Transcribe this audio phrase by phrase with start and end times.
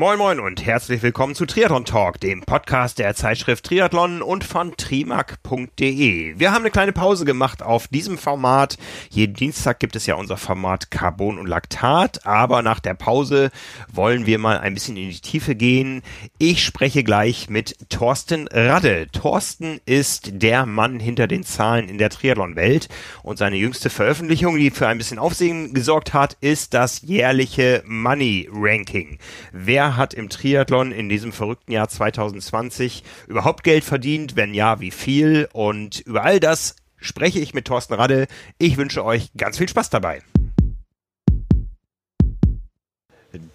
[0.00, 4.74] Moin Moin und herzlich willkommen zu Triathlon Talk, dem Podcast der Zeitschrift Triathlon und von
[4.74, 6.38] trimark.de.
[6.38, 8.78] Wir haben eine kleine Pause gemacht auf diesem Format.
[9.10, 13.50] Jeden Dienstag gibt es ja unser Format Carbon und Laktat, aber nach der Pause
[13.92, 16.00] wollen wir mal ein bisschen in die Tiefe gehen.
[16.38, 19.06] Ich spreche gleich mit Thorsten Radde.
[19.12, 22.88] Thorsten ist der Mann hinter den Zahlen in der Triathlon-Welt
[23.22, 28.48] und seine jüngste Veröffentlichung, die für ein bisschen Aufsehen gesorgt hat, ist das jährliche Money
[28.50, 29.18] Ranking
[29.52, 34.36] wer hat im Triathlon in diesem verrückten Jahr 2020 überhaupt Geld verdient?
[34.36, 35.48] Wenn ja, wie viel?
[35.52, 38.26] Und über all das spreche ich mit Thorsten Radde.
[38.58, 40.22] Ich wünsche euch ganz viel Spaß dabei.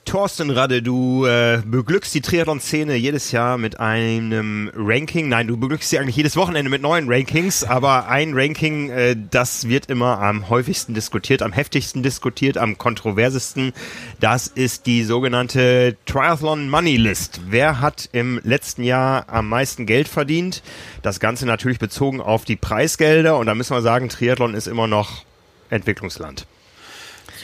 [0.05, 5.27] Thorsten Radde, du äh, beglückst die Triathlon-Szene jedes Jahr mit einem Ranking.
[5.27, 9.67] Nein, du beglückst sie eigentlich jedes Wochenende mit neuen Rankings, aber ein Ranking, äh, das
[9.67, 13.73] wird immer am häufigsten diskutiert, am heftigsten diskutiert, am kontroversesten.
[14.21, 17.41] Das ist die sogenannte Triathlon Money List.
[17.49, 20.63] Wer hat im letzten Jahr am meisten Geld verdient?
[21.01, 24.87] Das Ganze natürlich bezogen auf die Preisgelder und da müssen wir sagen, Triathlon ist immer
[24.87, 25.26] noch
[25.70, 26.48] Entwicklungsland.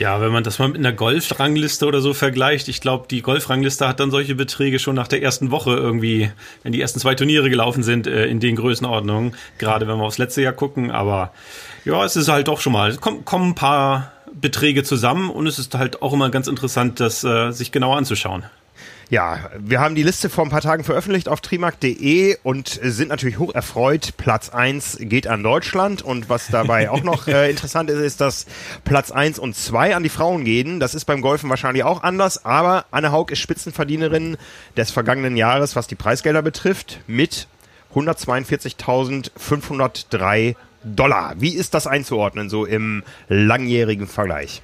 [0.01, 3.87] Ja, wenn man das mal mit einer Golfrangliste oder so vergleicht, ich glaube, die Golfrangliste
[3.87, 6.31] hat dann solche Beträge schon nach der ersten Woche irgendwie,
[6.63, 10.17] wenn die ersten zwei Turniere gelaufen sind, äh, in den Größenordnungen, gerade wenn wir aufs
[10.17, 10.89] letzte Jahr gucken.
[10.89, 11.33] Aber
[11.85, 15.45] ja, es ist halt doch schon mal, es kommen, kommen ein paar Beträge zusammen und
[15.45, 18.45] es ist halt auch immer ganz interessant, das äh, sich genauer anzuschauen.
[19.11, 23.39] Ja, wir haben die Liste vor ein paar Tagen veröffentlicht auf trimark.de und sind natürlich
[23.39, 24.13] hoch erfreut.
[24.15, 28.45] Platz eins geht an Deutschland und was dabei auch noch äh, interessant ist, ist, dass
[28.85, 30.79] Platz eins und zwei an die Frauen gehen.
[30.79, 34.37] Das ist beim Golfen wahrscheinlich auch anders, aber Anne Haug ist Spitzenverdienerin
[34.77, 37.47] des vergangenen Jahres, was die Preisgelder betrifft, mit
[37.93, 41.33] 142.503 Dollar.
[41.35, 44.61] Wie ist das einzuordnen, so im langjährigen Vergleich?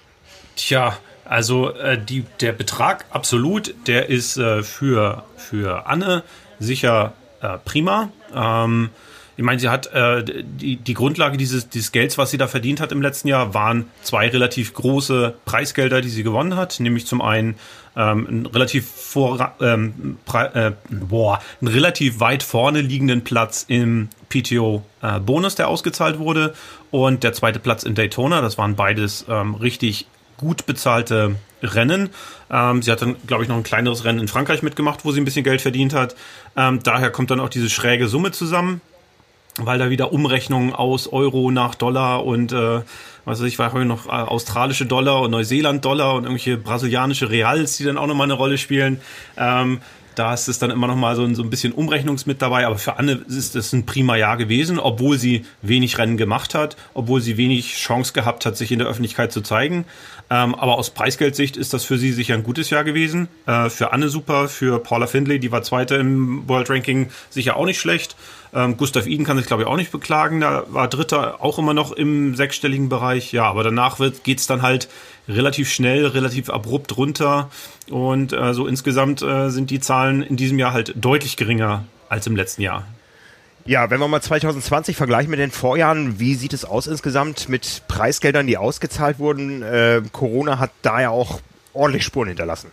[0.56, 0.98] Tja,
[1.28, 6.24] also äh, die, der Betrag absolut, der ist äh, für, für Anne
[6.60, 8.10] sicher äh, prima.
[8.34, 8.90] Ähm,
[9.38, 12.82] ich meine, sie hat äh, die, die Grundlage dieses, dieses Gelds, was sie da verdient
[12.82, 16.80] hat im letzten Jahr, waren zwei relativ große Preisgelder, die sie gewonnen hat.
[16.80, 17.56] Nämlich zum einen
[17.96, 24.84] ähm, einen relativ vor, ähm, äh, boah, einen relativ weit vorne liegenden Platz im PTO
[25.04, 26.56] äh, Bonus, der ausgezahlt wurde,
[26.90, 28.42] und der zweite Platz in Daytona.
[28.42, 32.10] Das waren beides ähm, richtig gut bezahlte Rennen.
[32.52, 35.22] Ähm, sie hat dann, glaube ich, noch ein kleineres Rennen in Frankreich mitgemacht, wo sie
[35.22, 36.16] ein bisschen Geld verdient hat.
[36.56, 38.82] Ähm, daher kommt dann auch diese schräge Summe zusammen,
[39.58, 42.82] weil da wieder Umrechnungen aus Euro nach Dollar und äh,
[43.26, 47.76] was weiß ich, war heute noch äh, australische Dollar und Neuseeland-Dollar und irgendwelche brasilianische Reals,
[47.76, 49.02] die dann auch nochmal eine Rolle spielen.
[49.36, 49.82] Ähm,
[50.18, 52.66] da ist es dann immer noch mal so ein, so ein bisschen Umrechnungs mit dabei.
[52.66, 56.76] Aber für Anne ist es ein prima Jahr gewesen, obwohl sie wenig Rennen gemacht hat,
[56.94, 59.86] obwohl sie wenig Chance gehabt hat, sich in der Öffentlichkeit zu zeigen.
[60.30, 63.28] Ähm, aber aus Preisgeldsicht ist das für sie sicher ein gutes Jahr gewesen.
[63.46, 67.66] Äh, für Anne super, für Paula Findlay, die war Zweite im World Ranking, sicher auch
[67.66, 68.16] nicht schlecht.
[68.58, 70.42] Ähm, Gustav Iden kann sich, glaube ich, auch nicht beklagen.
[70.42, 73.32] Da war Dritter auch immer noch im sechsstelligen Bereich.
[73.32, 74.90] Ja, aber danach geht es dann halt
[75.30, 77.52] relativ schnell, relativ abrupt runter.
[77.92, 82.26] Und äh, so insgesamt äh, sind die Zahlen in diesem Jahr halt deutlich geringer als
[82.26, 82.88] im letzten Jahr.
[83.66, 87.84] Ja, wenn wir mal 2020 vergleichen mit den Vorjahren, wie sieht es aus insgesamt mit
[87.88, 89.62] Preisgeldern, die ausgezahlt wurden?
[89.62, 91.42] Äh, Corona hat da ja auch
[91.74, 92.72] ordentlich Spuren hinterlassen.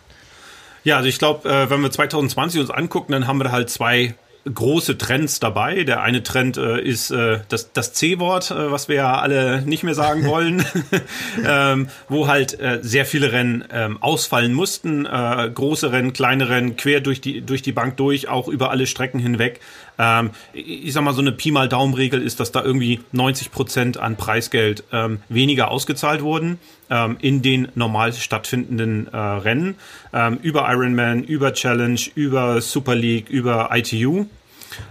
[0.83, 4.15] Ja, also ich glaube, äh, wenn wir 2020 uns angucken, dann haben wir halt zwei
[4.51, 5.83] große Trends dabei.
[5.83, 9.83] Der eine Trend äh, ist äh, das, das C-Wort, äh, was wir ja alle nicht
[9.83, 10.63] mehr sagen wollen,
[11.45, 15.05] ähm, wo halt äh, sehr viele Rennen ähm, ausfallen mussten.
[15.05, 18.87] Äh, große Rennen, kleine Rennen, quer durch die, durch die Bank durch, auch über alle
[18.87, 19.59] Strecken hinweg.
[19.97, 23.97] Ähm, ich sag mal, so eine Pi mal Daumenregel ist, dass da irgendwie 90 Prozent
[23.97, 29.75] an Preisgeld ähm, weniger ausgezahlt wurden ähm, in den normal stattfindenden äh, Rennen.
[30.13, 34.25] Ähm, über Ironman, über Challenge, über Super League, über ITU.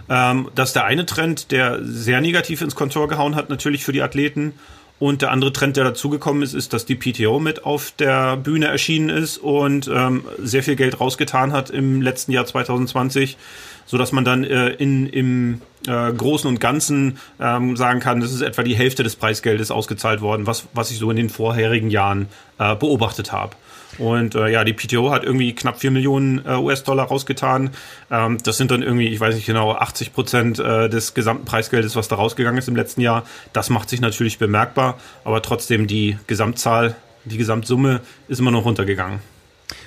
[0.09, 3.93] Ähm, das ist der eine Trend, der sehr negativ ins Kontor gehauen hat, natürlich für
[3.93, 4.53] die Athleten.
[4.97, 8.67] Und der andere Trend, der dazugekommen ist, ist, dass die PTO mit auf der Bühne
[8.67, 13.35] erschienen ist und ähm, sehr viel Geld rausgetan hat im letzten Jahr 2020
[13.85, 18.33] so dass man dann äh, in, im äh, Großen und Ganzen ähm, sagen kann, das
[18.33, 21.89] ist etwa die Hälfte des Preisgeldes ausgezahlt worden, was, was ich so in den vorherigen
[21.89, 22.27] Jahren
[22.57, 23.55] äh, beobachtet habe.
[23.97, 27.71] Und äh, ja, die PTO hat irgendwie knapp 4 Millionen äh, US-Dollar rausgetan.
[28.11, 31.95] Ähm, das sind dann irgendwie, ich weiß nicht genau, 80 Prozent äh, des gesamten Preisgeldes,
[31.95, 33.23] was da rausgegangen ist im letzten Jahr.
[33.53, 39.19] Das macht sich natürlich bemerkbar, aber trotzdem die Gesamtzahl, die Gesamtsumme ist immer noch runtergegangen.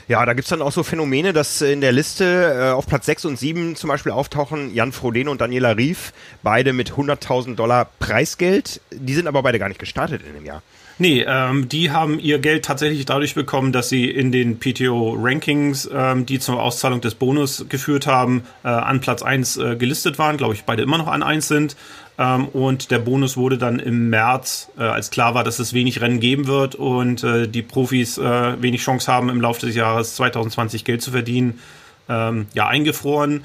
[0.09, 3.27] Ja, da gibt's dann auch so Phänomene, dass in der Liste äh, auf Platz 6
[3.27, 8.81] und 7 zum Beispiel auftauchen Jan Frodeno und Daniela Rief, beide mit 100.000 Dollar Preisgeld.
[8.91, 10.63] Die sind aber beide gar nicht gestartet in dem Jahr.
[10.97, 16.25] Nee, ähm, die haben ihr Geld tatsächlich dadurch bekommen, dass sie in den PTO-Rankings, ähm,
[16.25, 20.55] die zur Auszahlung des Bonus geführt haben, äh, an Platz 1 äh, gelistet waren, glaube
[20.55, 21.77] ich, beide immer noch an 1 sind.
[22.19, 26.01] Ähm, und der Bonus wurde dann im März, äh, als klar war, dass es wenig
[26.01, 30.17] Rennen geben wird und äh, die Profis äh, wenig Chance haben, im Laufe des Jahres
[30.17, 31.61] 2020 Geld zu verdienen,
[32.09, 33.45] ähm, ja, eingefroren.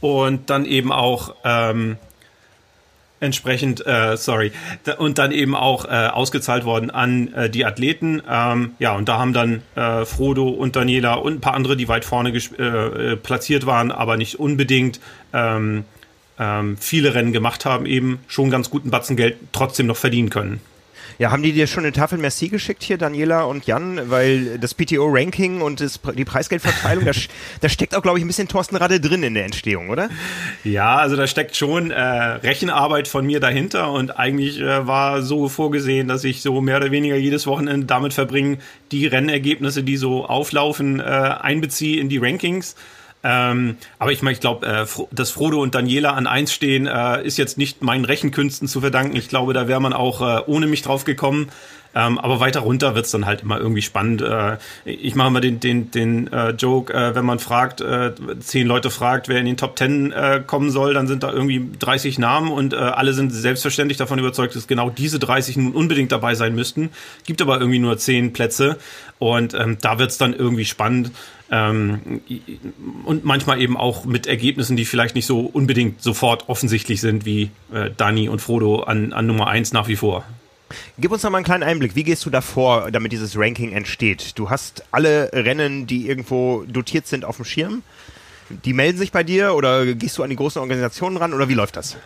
[0.00, 1.98] Und dann eben auch ähm,
[3.20, 4.52] entsprechend, äh, sorry,
[4.98, 8.22] und dann eben auch äh, ausgezahlt worden an äh, die Athleten.
[8.28, 11.88] Ähm, ja, und da haben dann äh, Frodo und Daniela und ein paar andere, die
[11.88, 15.00] weit vorne äh, äh, platziert waren, aber nicht unbedingt
[15.32, 15.84] ähm,
[16.38, 20.60] ähm, viele Rennen gemacht haben, eben schon ganz guten Batzen Geld trotzdem noch verdienen können.
[21.18, 24.10] Ja, haben die dir schon eine Tafel Merci geschickt hier, Daniela und Jan?
[24.10, 27.12] Weil das PTO-Ranking und das, die Preisgeldverteilung, da,
[27.60, 30.08] da steckt auch, glaube ich, ein bisschen Thorsten Radde drin in der Entstehung, oder?
[30.64, 35.48] Ja, also da steckt schon äh, Rechenarbeit von mir dahinter und eigentlich äh, war so
[35.48, 38.58] vorgesehen, dass ich so mehr oder weniger jedes Wochenende damit verbringe,
[38.90, 42.74] die Rennergebnisse, die so auflaufen, äh, einbeziehe in die Rankings.
[43.24, 47.24] Ähm, aber ich meine, ich glaube, äh, dass Frodo und Daniela an eins stehen, äh,
[47.24, 49.16] ist jetzt nicht meinen Rechenkünsten zu verdanken.
[49.16, 51.48] Ich glaube, da wäre man auch äh, ohne mich drauf gekommen.
[51.96, 54.20] Ähm, aber weiter runter wird's dann halt immer irgendwie spannend.
[54.20, 58.66] Äh, ich mache mal den, den, den äh, Joke, äh, wenn man fragt, äh, zehn
[58.66, 62.18] Leute fragt, wer in den Top Ten äh, kommen soll, dann sind da irgendwie 30
[62.18, 66.34] Namen und äh, alle sind selbstverständlich davon überzeugt, dass genau diese 30 nun unbedingt dabei
[66.34, 66.90] sein müssten.
[67.26, 68.76] Gibt aber irgendwie nur zehn Plätze
[69.20, 71.12] und ähm, da wird's dann irgendwie spannend.
[71.50, 72.20] Ähm,
[73.04, 77.50] und manchmal eben auch mit Ergebnissen, die vielleicht nicht so unbedingt sofort offensichtlich sind, wie
[77.72, 80.24] äh, Dani und Frodo an, an Nummer eins nach wie vor.
[80.98, 81.94] Gib uns noch mal einen kleinen Einblick.
[81.94, 84.38] Wie gehst du da vor, damit dieses Ranking entsteht?
[84.38, 87.82] Du hast alle Rennen, die irgendwo dotiert sind, auf dem Schirm
[88.50, 91.54] die melden sich bei dir oder gehst du an die großen Organisationen ran oder wie
[91.54, 91.96] läuft das?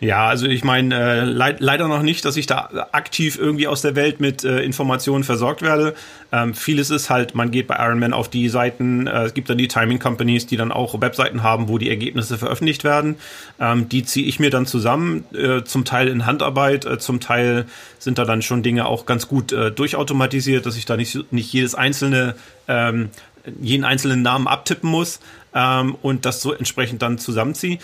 [0.00, 3.82] Ja, also ich meine äh, leid, leider noch nicht, dass ich da aktiv irgendwie aus
[3.82, 5.94] der Welt mit äh, Informationen versorgt werde.
[6.32, 9.58] Ähm, vieles ist halt, man geht bei Ironman auf die Seiten, äh, es gibt dann
[9.58, 13.16] die Timing Companies, die dann auch Webseiten haben, wo die Ergebnisse veröffentlicht werden.
[13.58, 17.66] Ähm, die ziehe ich mir dann zusammen, äh, zum Teil in Handarbeit, äh, zum Teil
[17.98, 21.52] sind da dann schon Dinge auch ganz gut äh, durchautomatisiert, dass ich da nicht, nicht
[21.52, 22.36] jedes einzelne
[22.68, 23.10] ähm,
[23.60, 25.20] jeden einzelnen Namen abtippen muss
[25.54, 27.78] ähm, und das so entsprechend dann zusammenziehe.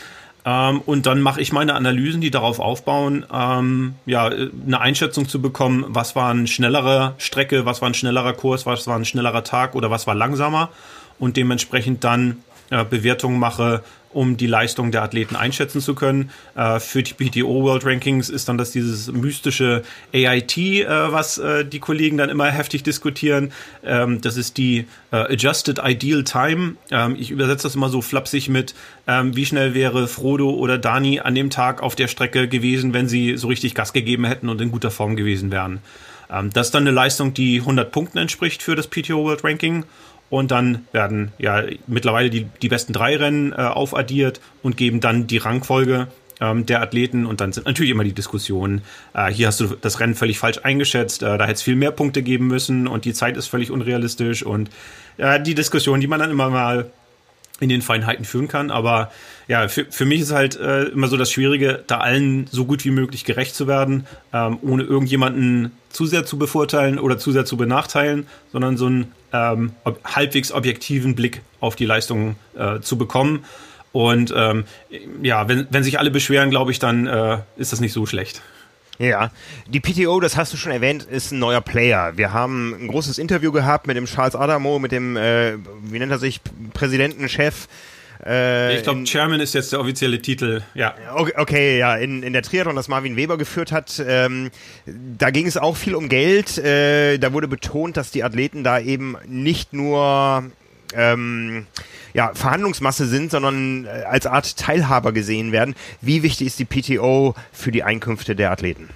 [0.45, 5.43] Ähm, und dann mache ich meine Analysen, die darauf aufbauen, ähm, ja, eine Einschätzung zu
[5.43, 9.43] bekommen, was war eine schnellere Strecke, was war ein schnellerer Kurs, was war ein schnellerer
[9.43, 10.71] Tag oder was war langsamer
[11.19, 12.39] und dementsprechend dann
[12.71, 13.83] äh, Bewertungen mache,
[14.17, 16.31] um die Leistung der Athleten einschätzen zu können.
[16.55, 19.83] Äh, für die PTO World Rankings ist dann das dieses mystische
[20.15, 23.53] AIT, äh, was äh, die Kollegen dann immer heftig diskutieren.
[23.85, 26.77] Ähm, das ist die Adjusted Ideal Time.
[26.91, 28.75] Ähm, ich übersetze das immer so flapsig mit,
[29.07, 33.09] ähm, wie schnell wäre Frodo oder Dani an dem Tag auf der Strecke gewesen, wenn
[33.09, 35.81] sie so richtig Gas gegeben hätten und in guter Form gewesen wären.
[36.53, 39.85] Das ist dann eine Leistung, die 100 Punkten entspricht für das PTO World Ranking
[40.31, 45.27] und dann werden ja mittlerweile die, die besten drei Rennen äh, aufaddiert und geben dann
[45.27, 46.09] die Rangfolge
[46.41, 47.27] ähm, der Athleten.
[47.27, 48.83] Und dann sind natürlich immer die Diskussionen,
[49.15, 51.93] äh, hier hast du das Rennen völlig falsch eingeschätzt, äh, da hätte es viel mehr
[51.93, 54.43] Punkte geben müssen und die Zeit ist völlig unrealistisch.
[54.43, 54.71] Und
[55.17, 56.91] äh, die Diskussion, die man dann immer mal
[57.61, 58.71] in den Feinheiten führen kann.
[58.71, 59.11] Aber
[59.49, 62.85] ja, für, für mich ist halt äh, immer so das Schwierige, da allen so gut
[62.85, 67.45] wie möglich gerecht zu werden, ähm, ohne irgendjemanden zu sehr zu bevorteilen oder zu sehr
[67.45, 72.99] zu benachteilen, sondern so einen ähm, ob, halbwegs objektiven Blick auf die Leistung äh, zu
[72.99, 73.45] bekommen.
[73.93, 74.65] Und ähm,
[75.23, 78.43] ja, wenn, wenn sich alle beschweren, glaube ich, dann äh, ist das nicht so schlecht.
[78.99, 79.31] Ja,
[79.67, 82.17] die PTO, das hast du schon erwähnt, ist ein neuer Player.
[82.17, 86.13] Wir haben ein großes Interview gehabt mit dem Charles Adamo, mit dem, äh, wie nennt
[86.13, 86.41] er sich,
[86.73, 87.69] Präsidenten, Chef.
[88.25, 90.95] Äh, ich glaube, Chairman ist jetzt der offizielle Titel, ja.
[91.15, 94.51] Okay, okay ja, in, in der Triathlon, das Marvin Weber geführt hat, ähm,
[94.87, 96.57] da ging es auch viel um Geld.
[96.59, 100.51] Äh, da wurde betont, dass die Athleten da eben nicht nur
[100.95, 101.67] ähm,
[102.15, 105.75] ja, Verhandlungsmasse sind, sondern äh, als Art Teilhaber gesehen werden.
[106.01, 108.89] Wie wichtig ist die PTO für die Einkünfte der Athleten?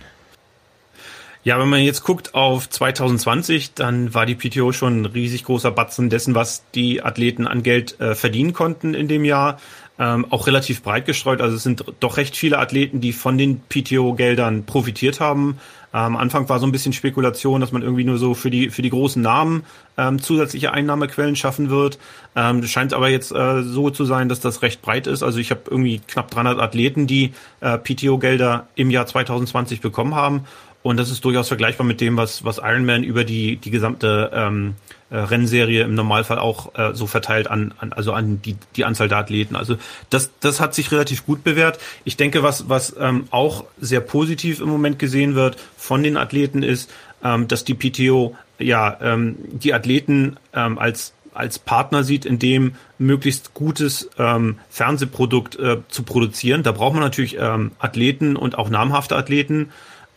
[1.43, 5.71] Ja, wenn man jetzt guckt auf 2020, dann war die PTO schon ein riesig großer
[5.71, 9.59] Batzen dessen, was die Athleten an Geld äh, verdienen konnten in dem Jahr.
[10.03, 11.43] Ähm, auch relativ breit gestreut.
[11.43, 15.59] Also es sind doch recht viele Athleten, die von den PTO-Geldern profitiert haben.
[15.93, 18.81] Am Anfang war so ein bisschen Spekulation, dass man irgendwie nur so für die, für
[18.81, 19.65] die großen Namen
[19.99, 21.99] ähm, zusätzliche Einnahmequellen schaffen wird.
[22.35, 25.23] Ähm, scheint aber jetzt äh, so zu sein, dass das recht breit ist.
[25.23, 30.45] Also ich habe irgendwie knapp 300 Athleten, die äh, PTO-Gelder im Jahr 2020 bekommen haben.
[30.83, 34.77] Und das ist durchaus vergleichbar mit dem, was, was Ironman über die, die gesamte ähm,
[35.11, 39.09] äh, Rennserie im Normalfall auch äh, so verteilt an, an also an die, die Anzahl
[39.09, 39.57] der Athleten.
[39.57, 39.77] Also
[40.09, 41.79] das, das hat sich relativ gut bewährt.
[42.05, 46.63] Ich denke, was, was ähm, auch sehr positiv im Moment gesehen wird von den Athleten
[46.63, 46.91] ist,
[47.23, 52.75] ähm, dass die PTO ja ähm, die Athleten ähm, als als Partner sieht, in dem
[52.99, 56.63] möglichst gutes ähm, Fernsehprodukt äh, zu produzieren.
[56.63, 59.71] Da braucht man natürlich ähm, Athleten und auch namhafte Athleten.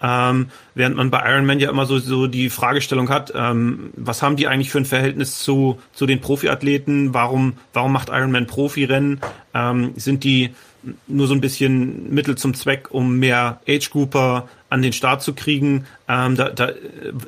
[0.03, 4.35] Ähm, während man bei Ironman ja immer so, so die Fragestellung hat, ähm, was haben
[4.35, 7.13] die eigentlich für ein Verhältnis zu, zu den Profiathleten?
[7.13, 9.21] Warum, warum macht Ironman Profirennen?
[9.53, 10.49] Ähm, sind die
[11.07, 15.85] nur so ein bisschen Mittel zum Zweck, um mehr Age-Grouper an den Start zu kriegen?
[16.09, 16.71] Ähm, da, da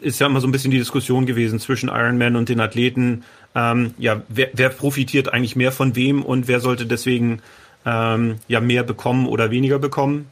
[0.01, 3.23] ist ja immer so ein bisschen die Diskussion gewesen zwischen Ironman und den Athleten.
[3.55, 7.41] Ähm, ja, wer, wer profitiert eigentlich mehr von wem und wer sollte deswegen
[7.85, 10.27] ähm, ja mehr bekommen oder weniger bekommen?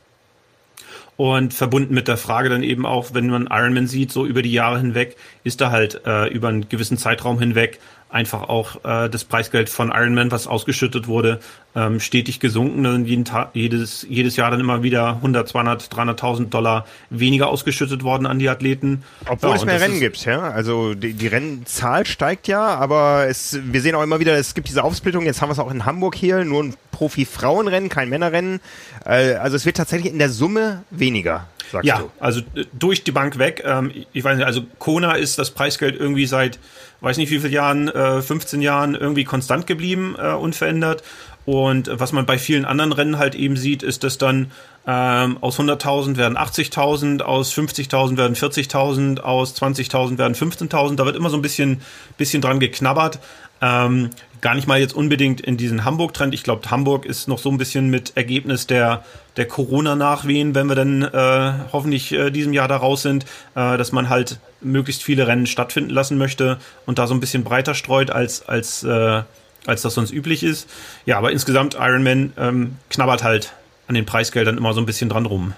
[1.15, 4.51] Und verbunden mit der Frage dann eben auch, wenn man Ironman sieht, so über die
[4.51, 7.79] Jahre hinweg, ist da halt äh, über einen gewissen Zeitraum hinweg
[8.13, 11.39] einfach auch äh, das Preisgeld von Ironman, was ausgeschüttet wurde,
[11.75, 12.84] ähm, stetig gesunken.
[12.84, 18.03] Dann jeden Tag, jedes, jedes Jahr dann immer wieder 100, 200, 300.000 Dollar weniger ausgeschüttet
[18.03, 19.03] worden an die Athleten.
[19.27, 20.41] Obwohl ja, es mehr Rennen gibt, ja.
[20.41, 24.70] Also die, die Rennzahl steigt ja, aber es, wir sehen auch immer wieder, es gibt
[24.70, 25.25] diese Aufsplittung.
[25.25, 28.60] Jetzt haben wir es auch in Hamburg hier, nur ein Profi-Frauenrennen, kein Männerrennen.
[29.05, 31.48] Äh, also es wird tatsächlich in der Summe weniger.
[31.82, 32.12] Ja, du.
[32.20, 33.63] also äh, durch die Bank weg.
[33.65, 36.60] Ähm, ich weiß nicht, also Kona ist das Preisgeld irgendwie seit
[37.03, 41.03] weiß nicht wie viele Jahren, äh, 15 Jahren irgendwie konstant geblieben, äh, unverändert.
[41.46, 44.51] Und was man bei vielen anderen Rennen halt eben sieht, ist, dass dann
[44.88, 50.96] ähm, aus 100.000 werden 80.000, aus 50.000 werden 40.000, aus 20.000 werden 15.000.
[50.96, 51.82] Da wird immer so ein bisschen,
[52.18, 53.20] bisschen dran geknabbert.
[53.62, 54.12] Ähm,
[54.44, 56.34] gar nicht mal jetzt unbedingt in diesen Hamburg-Trend.
[56.34, 59.06] Ich glaube, Hamburg ist noch so ein bisschen mit Ergebnis der,
[59.38, 63.24] der Corona-Nachwehen, wenn wir dann äh, hoffentlich äh, diesem Jahr da raus sind,
[63.56, 67.46] äh, dass man halt möglichst viele Rennen stattfinden lassen möchte und da so ein bisschen
[67.46, 69.24] breiter streut, als, als, äh,
[69.66, 70.70] als das sonst üblich ist.
[71.06, 73.54] Ja, aber insgesamt Ironman ähm, knabbert halt
[73.88, 75.54] an den Preisgeldern immer so ein bisschen dran rum.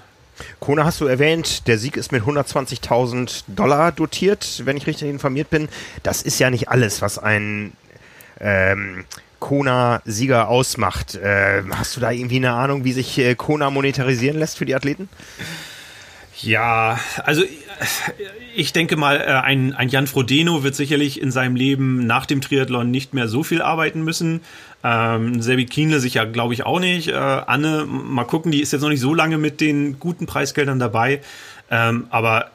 [0.60, 5.50] Kona hast du erwähnt, der Sieg ist mit 120.000 Dollar dotiert, wenn ich richtig informiert
[5.50, 5.70] bin.
[6.04, 7.72] Das ist ja nicht alles, was ein
[8.40, 9.06] ähm,
[9.40, 11.16] Kona-Sieger ausmacht.
[11.16, 14.76] Äh, hast du da irgendwie eine Ahnung, wie sich äh, Kona monetarisieren lässt für die
[14.76, 15.10] Athleten?
[16.42, 17.44] Ja, also
[18.56, 22.42] ich denke mal, äh, ein, ein Jan Frodeno wird sicherlich in seinem Leben nach dem
[22.42, 24.42] Triathlon nicht mehr so viel arbeiten müssen.
[24.84, 27.10] Ähm, Sebi Kienle sicher, glaube ich, auch nicht.
[27.10, 30.80] Äh, Anne, mal gucken, die ist jetzt noch nicht so lange mit den guten Preisgeldern
[30.80, 31.22] dabei.
[31.70, 32.52] Ähm, aber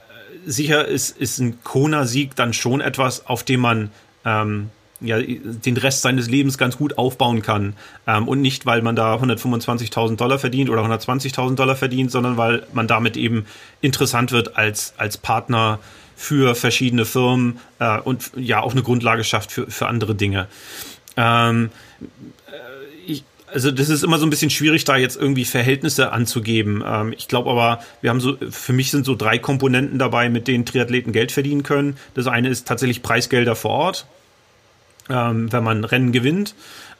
[0.46, 3.90] sicher ist, ist ein Kona-Sieg dann schon etwas, auf dem man
[4.24, 7.74] ähm, ja, den Rest seines Lebens ganz gut aufbauen kann.
[8.06, 12.66] Ähm, und nicht, weil man da 125.000 Dollar verdient oder 120.000 Dollar verdient, sondern weil
[12.72, 13.46] man damit eben
[13.80, 15.78] interessant wird als, als Partner
[16.16, 20.48] für verschiedene Firmen äh, und ja auch eine Grundlage schafft für, für andere Dinge.
[21.16, 21.70] Ähm,
[22.46, 26.84] äh, ich, also das ist immer so ein bisschen schwierig, da jetzt irgendwie Verhältnisse anzugeben.
[26.86, 30.46] Ähm, ich glaube aber, wir haben so, für mich sind so drei Komponenten dabei, mit
[30.46, 31.96] denen Triathleten Geld verdienen können.
[32.12, 34.06] Das eine ist tatsächlich Preisgelder vor Ort
[35.10, 36.54] ähm, wenn man Rennen gewinnt.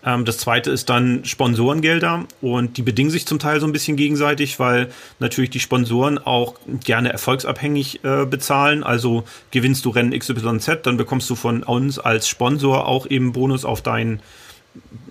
[0.05, 3.97] Ähm, das zweite ist dann Sponsorengelder und die bedingen sich zum Teil so ein bisschen
[3.97, 8.83] gegenseitig, weil natürlich die Sponsoren auch gerne erfolgsabhängig äh, bezahlen.
[8.83, 13.65] Also gewinnst du Rennen XYZ, dann bekommst du von uns als Sponsor auch eben Bonus
[13.65, 14.21] auf dein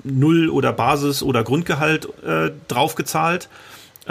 [0.03, 3.49] Null- oder Basis- oder Grundgehalt äh, draufgezahlt.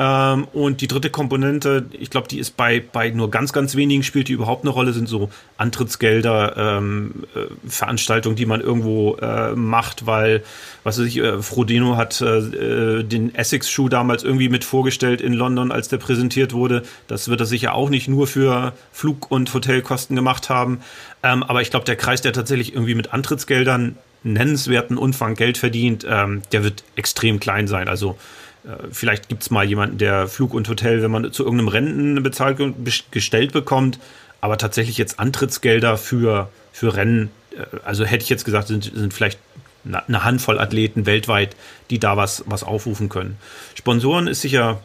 [0.00, 4.04] Ähm, und die dritte Komponente, ich glaube, die ist bei, bei nur ganz, ganz wenigen
[4.04, 9.56] spielt die überhaupt eine Rolle, sind so Antrittsgelder, ähm, äh, Veranstaltungen, die man irgendwo äh,
[9.56, 10.44] macht, weil,
[10.84, 15.72] was weiß ich, äh, Frodeno hat äh, den Essex-Schuh damals irgendwie mit vorgestellt in London,
[15.72, 16.84] als der präsentiert wurde.
[17.08, 20.78] Das wird er sicher auch nicht nur für Flug- und Hotelkosten gemacht haben.
[21.24, 26.06] Ähm, aber ich glaube, der Kreis, der tatsächlich irgendwie mit Antrittsgeldern nennenswerten Umfang Geld verdient,
[26.08, 27.88] ähm, der wird extrem klein sein.
[27.88, 28.16] Also äh,
[28.90, 32.74] vielleicht gibt es mal jemanden, der Flug und Hotel, wenn man zu irgendeinem Rennen Bezahlung
[33.10, 33.98] gestellt bekommt,
[34.40, 39.14] aber tatsächlich jetzt Antrittsgelder für, für Rennen, äh, also hätte ich jetzt gesagt, sind, sind
[39.14, 39.38] vielleicht
[39.84, 41.56] eine Handvoll Athleten weltweit,
[41.88, 43.38] die da was, was aufrufen können.
[43.74, 44.82] Sponsoren ist sicher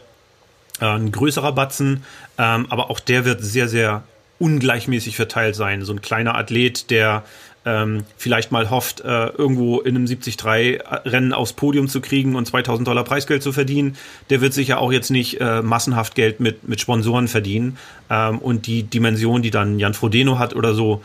[0.80, 2.04] äh, ein größerer Batzen,
[2.38, 4.04] ähm, aber auch der wird sehr, sehr
[4.40, 5.84] ungleichmäßig verteilt sein.
[5.84, 7.24] So ein kleiner Athlet, der
[7.65, 12.88] ähm, vielleicht mal hofft, äh, irgendwo in einem 73-Rennen aufs Podium zu kriegen und 2000
[12.88, 13.96] Dollar Preisgeld zu verdienen,
[14.29, 17.77] der wird sicher auch jetzt nicht äh, massenhaft Geld mit, mit Sponsoren verdienen.
[18.10, 21.01] Ähm, und die Dimension, die dann Jan Frodeno hat oder so,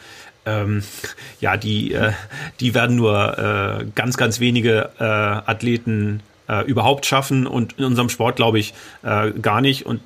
[0.46, 0.82] ähm,
[1.40, 2.12] ja, die, äh,
[2.60, 8.08] die werden nur äh, ganz, ganz wenige äh, Athleten äh, überhaupt schaffen und in unserem
[8.08, 9.86] Sport glaube ich gar nicht.
[9.86, 10.00] Und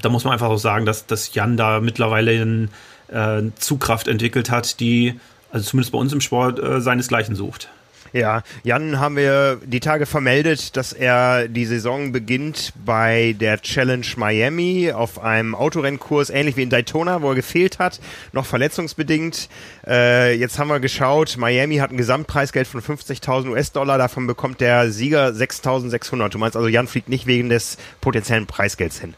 [0.00, 2.68] da muss man einfach auch sagen, dass, dass Jan da mittlerweile
[3.10, 5.18] eine Zugkraft entwickelt hat, die
[5.50, 7.68] also zumindest bei uns im Sport, äh, seinesgleichen sucht.
[8.12, 14.06] Ja, Jan haben wir die Tage vermeldet, dass er die Saison beginnt bei der Challenge
[14.16, 18.00] Miami auf einem Autorennkurs, ähnlich wie in Daytona, wo er gefehlt hat,
[18.32, 19.48] noch verletzungsbedingt.
[19.86, 24.90] Äh, jetzt haben wir geschaut, Miami hat ein Gesamtpreisgeld von 50.000 US-Dollar, davon bekommt der
[24.90, 26.30] Sieger 6.600.
[26.30, 29.14] Du meinst also, Jan fliegt nicht wegen des potenziellen Preisgelds hin?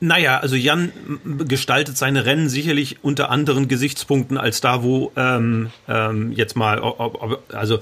[0.00, 0.92] Naja, also Jan
[1.46, 7.22] gestaltet seine Rennen sicherlich unter anderen Gesichtspunkten als da, wo ähm, ähm, jetzt mal, ob,
[7.22, 7.78] ob, also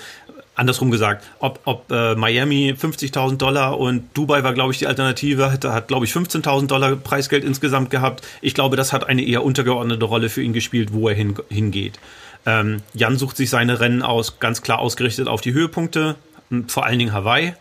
[0.54, 5.50] andersrum gesagt, ob, ob äh, Miami 50.000 Dollar und Dubai war, glaube ich, die Alternative,
[5.50, 8.26] hat, hat glaube ich, 15.000 Dollar Preisgeld insgesamt gehabt.
[8.42, 11.98] Ich glaube, das hat eine eher untergeordnete Rolle für ihn gespielt, wo er hin, hingeht.
[12.44, 16.16] Ähm, Jan sucht sich seine Rennen aus, ganz klar ausgerichtet auf die Höhepunkte,
[16.68, 17.54] vor allen Dingen Hawaii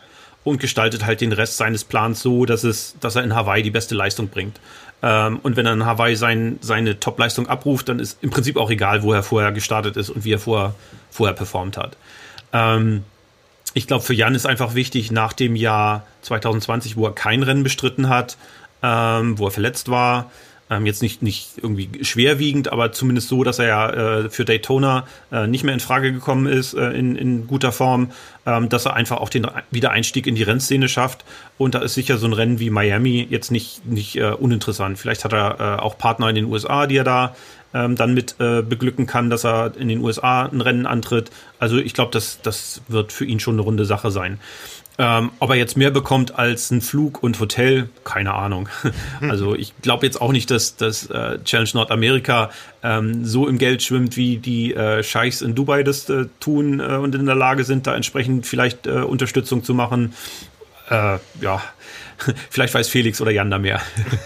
[0.46, 3.72] und gestaltet halt den Rest seines Plans so, dass es, dass er in Hawaii die
[3.72, 4.62] beste Leistung bringt.
[5.02, 8.70] Ähm, und wenn er in Hawaii sein, seine Top-Leistung abruft, dann ist im Prinzip auch
[8.70, 10.74] egal, wo er vorher gestartet ist und wie er vorher,
[11.10, 11.98] vorher performt hat.
[12.54, 13.04] Ähm,
[13.74, 17.64] ich glaube, für Jan ist einfach wichtig, nach dem Jahr 2020, wo er kein Rennen
[17.64, 18.38] bestritten hat,
[18.84, 20.32] ähm, wo er verletzt war,
[20.70, 25.06] ähm, jetzt nicht, nicht irgendwie schwerwiegend, aber zumindest so, dass er ja äh, für Daytona
[25.32, 28.12] äh, nicht mehr in Frage gekommen ist äh, in, in guter Form,
[28.46, 31.24] ähm, dass er einfach auch den Wiedereinstieg in die Rennszene schafft.
[31.58, 34.98] Und da ist sicher so ein Rennen wie Miami jetzt nicht, nicht äh, uninteressant.
[34.98, 37.36] Vielleicht hat er äh, auch Partner in den USA, die er da
[37.76, 41.30] ähm, dann mit äh, beglücken kann, dass er in den USA ein Rennen antritt.
[41.60, 44.40] Also ich glaube, das, das wird für ihn schon eine runde Sache sein.
[44.98, 48.70] Ähm, ob er jetzt mehr bekommt als ein Flug und Hotel, keine Ahnung.
[49.22, 52.50] Also ich glaube jetzt auch nicht, dass dass äh, Challenge Nordamerika
[52.84, 56.96] ähm, so im Geld schwimmt, wie die äh, Scheichs in Dubai das äh, tun äh,
[56.96, 60.14] und in der Lage sind, da entsprechend vielleicht äh, Unterstützung zu machen.
[60.90, 61.62] Äh, ja,
[62.50, 63.82] Vielleicht weiß Felix oder Jan da mehr.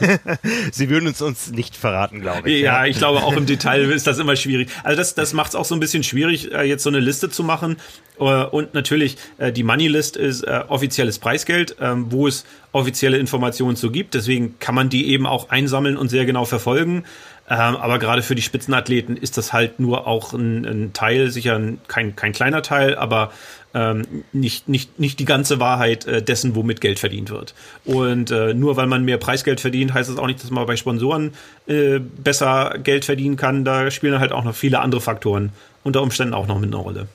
[0.71, 2.61] Sie würden uns uns nicht verraten, glaube ich.
[2.61, 4.69] Ja, ja, ich glaube auch im Detail ist das immer schwierig.
[4.83, 7.29] Also das, das macht es auch so ein bisschen schwierig, äh, jetzt so eine Liste
[7.29, 7.77] zu machen.
[8.19, 13.75] Äh, und natürlich, äh, die Money List ist offizielles Preisgeld, ähm, wo es offizielle Informationen
[13.75, 14.13] zu gibt.
[14.13, 17.03] Deswegen kann man die eben auch einsammeln und sehr genau verfolgen.
[17.51, 21.55] Ähm, aber gerade für die Spitzenathleten ist das halt nur auch ein, ein Teil, sicher
[21.55, 23.31] ein, kein, kein kleiner Teil, aber
[23.73, 27.53] ähm, nicht, nicht, nicht die ganze Wahrheit äh, dessen, womit Geld verdient wird.
[27.85, 30.75] Und äh, nur weil man mehr Preisgeld verdient, heißt das auch nicht, dass man bei
[30.75, 31.33] Sponsoren
[31.67, 33.65] äh, besser Geld verdienen kann.
[33.65, 35.51] Da spielen halt auch noch viele andere Faktoren
[35.83, 37.07] unter Umständen auch noch mit einer Rolle.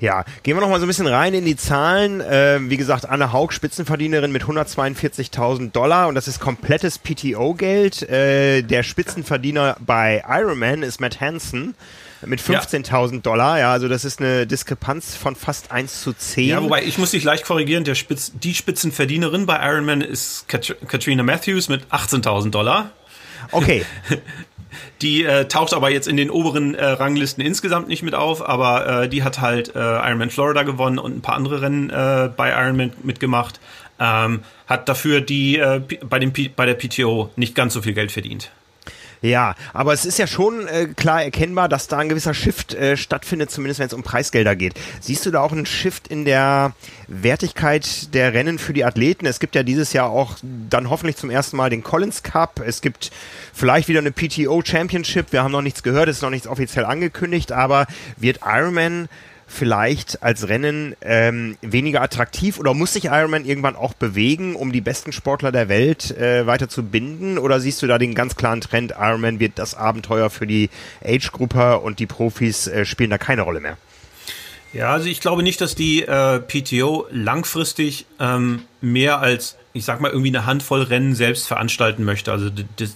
[0.00, 2.20] Ja, gehen wir noch mal so ein bisschen rein in die Zahlen.
[2.20, 8.08] Äh, wie gesagt, Anne Haug, Spitzenverdienerin mit 142.000 Dollar und das ist komplettes PTO-Geld.
[8.08, 11.74] Äh, der Spitzenverdiener bei Ironman ist Matt Hansen
[12.26, 13.20] mit 15.000 ja.
[13.20, 13.58] Dollar.
[13.58, 16.48] Ja, also das ist eine Diskrepanz von fast 1 zu 10.
[16.48, 17.84] Ja, wobei ich muss dich leicht korrigieren.
[17.84, 22.90] Der Spitz, die Spitzenverdienerin bei Ironman ist Kat Katrina Matthews mit 18.000 Dollar.
[23.52, 23.84] Okay.
[25.00, 29.04] Die äh, taucht aber jetzt in den oberen äh, Ranglisten insgesamt nicht mit auf, aber
[29.04, 32.50] äh, die hat halt äh, Ironman Florida gewonnen und ein paar andere Rennen äh, bei
[32.50, 33.60] Ironman mitgemacht.
[34.00, 37.94] Ähm, hat dafür die äh, bei, dem P bei der PTO nicht ganz so viel
[37.94, 38.50] Geld verdient.
[39.20, 42.96] Ja, aber es ist ja schon äh, klar erkennbar, dass da ein gewisser Shift äh,
[42.96, 44.74] stattfindet, zumindest wenn es um Preisgelder geht.
[45.00, 46.72] Siehst du da auch einen Shift in der
[47.08, 49.26] Wertigkeit der Rennen für die Athleten?
[49.26, 52.60] Es gibt ja dieses Jahr auch dann hoffentlich zum ersten Mal den Collins Cup.
[52.64, 53.10] Es gibt
[53.52, 55.32] vielleicht wieder eine PTO Championship.
[55.32, 59.08] Wir haben noch nichts gehört, es ist noch nichts offiziell angekündigt, aber wird Ironman
[59.48, 64.82] vielleicht als Rennen ähm, weniger attraktiv oder muss sich Ironman irgendwann auch bewegen, um die
[64.82, 67.38] besten Sportler der Welt äh, weiter zu binden?
[67.38, 70.68] Oder siehst du da den ganz klaren Trend, Ironman wird das Abenteuer für die
[71.02, 73.78] Age-Grupper und die Profis äh, spielen da keine Rolle mehr?
[74.74, 80.00] Ja, also ich glaube nicht, dass die äh, PTO langfristig ähm, mehr als, ich sag
[80.00, 82.32] mal, irgendwie eine Handvoll Rennen selbst veranstalten möchte.
[82.32, 82.50] Also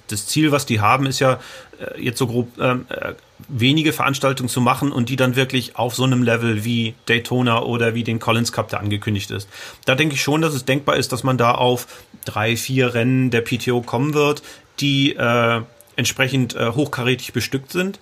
[0.09, 1.41] das, Ziel, was die haben, ist ja
[1.79, 3.15] äh, jetzt so grob ähm, äh,
[3.49, 7.95] wenige Veranstaltungen zu machen und die dann wirklich auf so einem Level wie Daytona oder
[7.95, 9.49] wie den Collins Cup, der angekündigt ist.
[9.85, 11.87] Da denke ich schon, dass es denkbar ist, dass man da auf
[12.25, 14.43] drei, vier Rennen der PTO kommen wird,
[14.81, 15.61] die äh,
[15.97, 17.99] entsprechend äh, hochkarätig bestückt sind.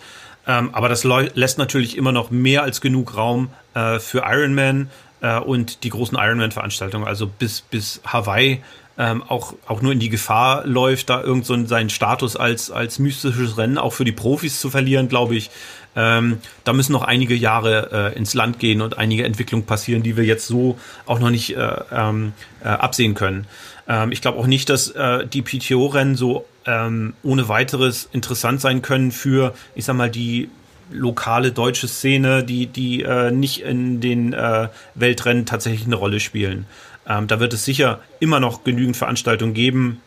[0.47, 5.39] Ähm, aber das lässt natürlich immer noch mehr als genug Raum äh, für Ironman äh,
[5.39, 7.07] und die großen Ironman-Veranstaltungen.
[7.07, 8.61] Also bis, bis Hawaii
[8.99, 12.99] ähm, auch, auch nur in die Gefahr läuft, da irgend so seinen Status als, als
[12.99, 15.51] mystisches Rennen auch für die Profis zu verlieren, glaube ich.
[15.97, 20.17] Ähm, da müssen noch einige Jahre äh, ins Land gehen und einige Entwicklungen passieren, die
[20.17, 23.47] wir jetzt so auch noch nicht äh, ähm, äh, absehen können.
[23.89, 28.83] Ähm, ich glaube auch nicht, dass äh, die PTO-Rennen so ähm, ohne weiteres interessant sein
[28.83, 30.51] können für, ich sag mal, die
[30.91, 36.67] lokale deutsche Szene, die, die äh, nicht in den äh, Weltrennen tatsächlich eine Rolle spielen.
[37.09, 40.01] Ähm, da wird es sicher immer noch genügend Veranstaltungen geben,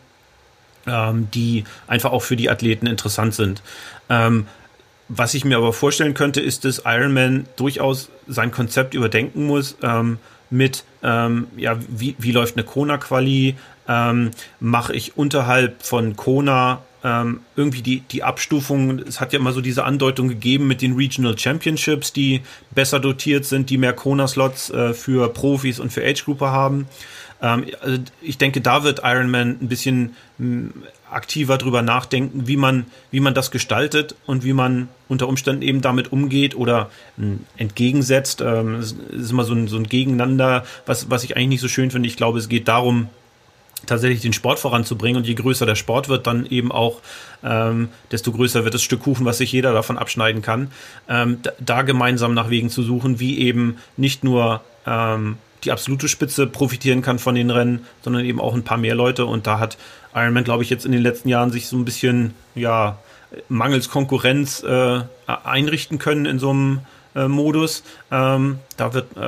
[0.86, 3.62] ähm, die einfach auch für die Athleten interessant sind.
[4.08, 4.46] Ähm,
[5.08, 10.18] was ich mir aber vorstellen könnte, ist, dass Ironman durchaus sein Konzept überdenken muss ähm,
[10.50, 13.56] mit, ähm, ja, wie, wie läuft eine Kona-Quali?
[13.86, 18.98] Ähm, Mache ich unterhalb von Kona ähm, irgendwie die, die Abstufung?
[19.00, 22.40] Es hat ja immer so diese Andeutung gegeben mit den Regional Championships, die
[22.70, 26.88] besser dotiert sind, die mehr Kona-Slots äh, für Profis und für Age-Grupper haben.
[27.42, 30.16] Ähm, also ich denke, da wird Ironman ein bisschen
[31.10, 35.80] aktiver drüber nachdenken, wie man, wie man das gestaltet und wie man unter Umständen eben
[35.80, 36.90] damit umgeht oder
[37.56, 38.40] entgegensetzt.
[38.40, 41.68] Ähm, es ist immer so ein, so ein Gegeneinander, was, was ich eigentlich nicht so
[41.68, 42.08] schön finde.
[42.08, 43.08] Ich glaube, es geht darum,
[43.86, 47.00] tatsächlich den Sport voranzubringen und je größer der Sport wird, dann eben auch,
[47.42, 50.70] ähm, desto größer wird das Stück Kuchen, was sich jeder davon abschneiden kann,
[51.08, 56.46] ähm, da, gemeinsam nach Wegen zu suchen, wie eben nicht nur ähm, die absolute Spitze
[56.46, 59.26] profitieren kann von den Rennen, sondern eben auch ein paar mehr Leute.
[59.26, 59.76] Und da hat
[60.14, 62.98] Ironman, glaube ich, jetzt in den letzten Jahren sich so ein bisschen, ja,
[63.48, 66.80] mangels Konkurrenz äh, einrichten können in so einem
[67.14, 67.82] äh, Modus.
[68.10, 69.20] Ähm, da wird, äh,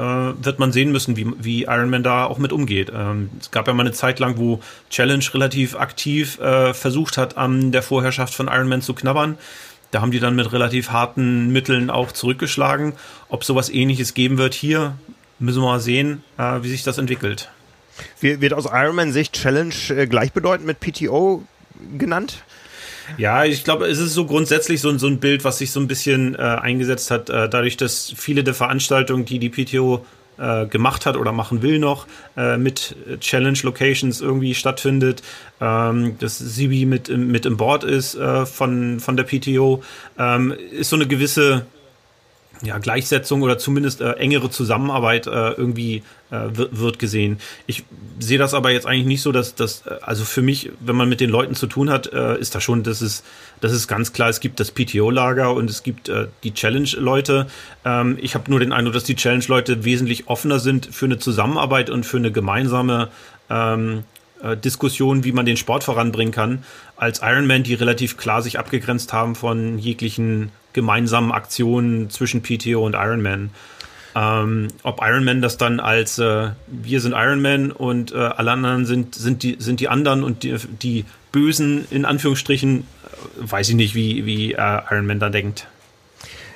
[0.45, 2.91] wird man sehen müssen, wie, wie Ironman da auch mit umgeht.
[2.95, 7.37] Ähm, es gab ja mal eine Zeit lang, wo Challenge relativ aktiv äh, versucht hat,
[7.37, 9.39] an der Vorherrschaft von Ironman zu knabbern.
[9.91, 12.95] Da haben die dann mit relativ harten Mitteln auch zurückgeschlagen.
[13.29, 14.97] Ob sowas ähnliches geben wird hier,
[15.39, 17.51] müssen wir mal sehen, äh, wie sich das entwickelt.
[18.21, 21.45] Wird aus Ironman-Sicht Challenge äh, gleichbedeutend mit PTO
[21.97, 22.43] genannt?
[23.17, 25.89] Ja, ich glaube, es ist so grundsätzlich so, so ein Bild, was sich so ein
[25.89, 30.05] bisschen äh, eingesetzt hat, äh, dadurch, dass viele der Veranstaltungen, die die PTO
[30.39, 35.23] äh, gemacht hat oder machen will noch, äh, mit Challenge Locations irgendwie stattfindet,
[35.61, 39.83] ähm, dass Sibi mit, mit im Board ist äh, von, von der PTO,
[40.19, 41.67] ähm, ist so eine gewisse
[42.63, 47.39] ja, Gleichsetzung oder zumindest äh, engere Zusammenarbeit äh, irgendwie äh, wird gesehen.
[47.67, 47.85] Ich
[48.19, 51.09] sehe das aber jetzt eigentlich nicht so, dass das, äh, also für mich, wenn man
[51.09, 53.25] mit den Leuten zu tun hat, äh, ist da schon, das ist,
[53.61, 57.47] das ist ganz klar, es gibt das PTO-Lager und es gibt äh, die Challenge-Leute.
[57.85, 61.91] Ähm, ich habe nur den Eindruck, dass die Challenge-Leute wesentlich offener sind für eine Zusammenarbeit
[61.91, 63.09] und für eine gemeinsame
[63.51, 64.05] ähm,
[64.43, 66.65] äh, Diskussion, wie man den Sport voranbringen kann,
[66.97, 72.95] als Ironman, die relativ klar sich abgegrenzt haben von jeglichen gemeinsamen Aktionen zwischen PTO und
[72.95, 73.51] Ironman.
[74.15, 79.15] Ähm, ob Ironman das dann als äh, wir sind Ironman und äh, alle anderen sind,
[79.15, 82.85] sind, die, sind die anderen und die, die Bösen in Anführungsstrichen, äh,
[83.51, 85.67] weiß ich nicht, wie, wie äh, Ironman da denkt.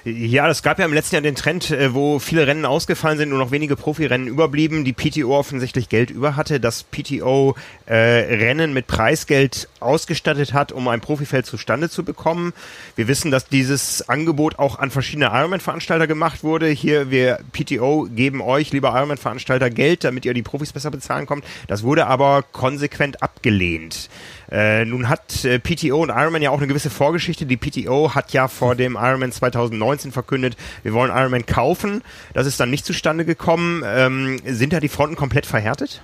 [0.04, 3.28] Ja, es gab ja im letzten Jahr den Trend, äh, wo viele Rennen ausgefallen sind,
[3.28, 8.72] nur noch wenige Profirennen überblieben, die PTO offensichtlich Geld über hatte, dass PTO äh, Rennen
[8.72, 12.54] mit Preisgeld ausgestattet hat, um ein Profifeld zustande zu bekommen.
[12.96, 16.68] Wir wissen, dass dieses Angebot auch an verschiedene Ironman-Veranstalter gemacht wurde.
[16.68, 21.44] Hier, wir PTO geben euch, lieber Ironman-Veranstalter, Geld, damit ihr die Profis besser bezahlen kommt.
[21.66, 24.08] Das wurde aber konsequent abgelehnt.
[24.50, 27.46] Äh, nun hat äh, PTO und Ironman ja auch eine gewisse Vorgeschichte.
[27.46, 32.02] Die PTO hat ja vor dem Ironman 2019 verkündet, wir wollen Ironman kaufen.
[32.34, 33.82] Das ist dann nicht zustande gekommen.
[33.84, 36.02] Ähm, sind da die Fronten komplett verhärtet?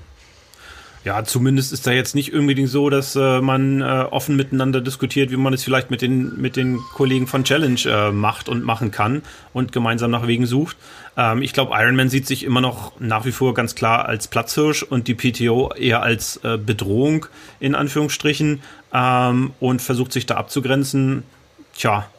[1.06, 5.30] Ja, zumindest ist da jetzt nicht unbedingt so, dass äh, man äh, offen miteinander diskutiert,
[5.30, 8.90] wie man es vielleicht mit den, mit den Kollegen von Challenge äh, macht und machen
[8.90, 10.76] kann und gemeinsam nach Wegen sucht.
[11.16, 14.82] Ähm, ich glaube, Ironman sieht sich immer noch nach wie vor ganz klar als Platzhirsch
[14.82, 17.26] und die PTO eher als äh, Bedrohung
[17.60, 18.60] in Anführungsstrichen
[18.92, 21.22] ähm, und versucht sich da abzugrenzen.
[21.76, 22.10] Tja,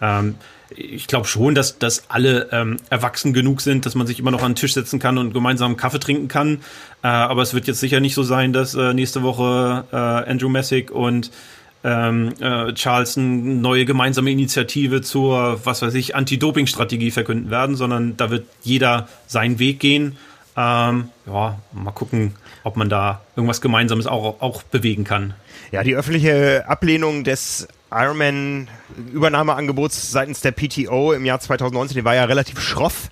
[0.00, 0.36] ähm,
[0.76, 4.42] ich glaube schon, dass, dass alle ähm, erwachsen genug sind, dass man sich immer noch
[4.42, 6.58] an den Tisch setzen kann und gemeinsam Kaffee trinken kann.
[7.02, 10.48] Äh, aber es wird jetzt sicher nicht so sein, dass äh, nächste Woche äh, Andrew
[10.48, 11.30] Messick und
[11.84, 18.16] ähm, äh, Charles eine neue gemeinsame Initiative zur, was weiß ich, Anti-Doping-Strategie verkünden werden, sondern
[18.16, 20.16] da wird jeder seinen Weg gehen.
[20.56, 22.34] Ähm, ja, mal gucken,
[22.64, 25.34] ob man da irgendwas Gemeinsames auch, auch bewegen kann.
[25.70, 28.68] Ja, die öffentliche Ablehnung des Ironman
[29.12, 33.10] Übernahmeangebots seitens der PTO im Jahr 2019, die war ja relativ schroff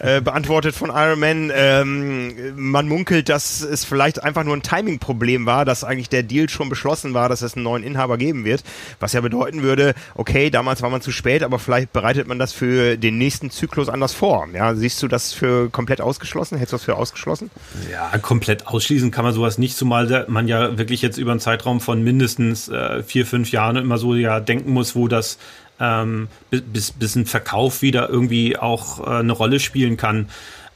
[0.00, 1.50] äh, beantwortet von Ironman.
[1.54, 6.48] Ähm, man munkelt, dass es vielleicht einfach nur ein Timing-Problem war, dass eigentlich der Deal
[6.48, 8.62] schon beschlossen war, dass es einen neuen Inhaber geben wird,
[9.00, 12.52] was ja bedeuten würde, okay, damals war man zu spät, aber vielleicht bereitet man das
[12.52, 14.46] für den nächsten Zyklus anders vor.
[14.52, 16.58] Ja, siehst du das für komplett ausgeschlossen?
[16.58, 17.50] Hättest du das für ausgeschlossen?
[17.90, 21.80] Ja, komplett ausschließen kann man sowas nicht, zumal man ja wirklich jetzt über einen Zeitraum
[21.80, 25.38] von mindestens äh, vier, fünf Jahren immer so ja denken muss, wo das
[25.80, 30.28] ähm, bis, bis ein Verkauf wieder irgendwie auch äh, eine Rolle spielen kann.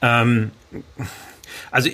[0.03, 0.51] Ähm,
[1.71, 1.91] also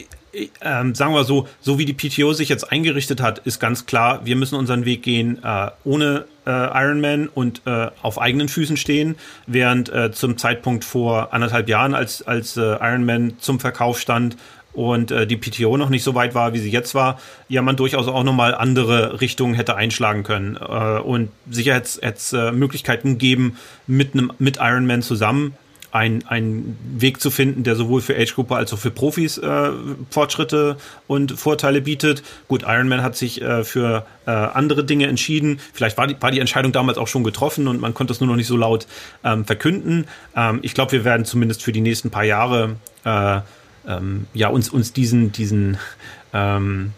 [0.61, 4.24] ähm, sagen wir so, so wie die PTO sich jetzt eingerichtet hat, ist ganz klar,
[4.24, 9.16] wir müssen unseren Weg gehen äh, ohne äh, Ironman und äh, auf eigenen Füßen stehen,
[9.46, 14.37] während äh, zum Zeitpunkt vor anderthalb Jahren, als, als äh, Ironman zum Verkauf stand,
[14.74, 17.76] und äh, die PTO noch nicht so weit war, wie sie jetzt war, ja man
[17.76, 23.18] durchaus auch nochmal andere Richtungen hätte einschlagen können äh, und sicher hätte es äh, Möglichkeiten
[23.18, 23.56] geben,
[23.87, 25.54] mit einem mit Ironman zusammen
[25.94, 29.70] ein, ein Weg zu finden, der sowohl für Age-Gruppe als auch für Profis äh,
[30.10, 32.24] Fortschritte und Vorteile bietet.
[32.48, 35.60] Gut, Ironman hat sich äh, für äh, andere Dinge entschieden.
[35.72, 38.26] Vielleicht war die, war die Entscheidung damals auch schon getroffen und man konnte es nur
[38.26, 38.88] noch nicht so laut
[39.22, 40.06] ähm, verkünden.
[40.34, 43.40] Ähm, ich glaube, wir werden zumindest für die nächsten paar Jahre äh,
[43.86, 45.78] ähm, ja uns uns diesen diesen
[46.32, 46.92] ähm,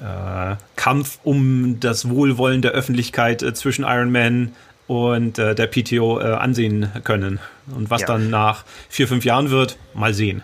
[0.00, 4.52] äh, Kampf um das Wohlwollen der Öffentlichkeit äh, zwischen Ironman
[4.86, 7.38] und äh, der PTO äh, ansehen können.
[7.74, 8.06] Und was ja.
[8.06, 10.42] dann nach vier, fünf Jahren wird, mal sehen.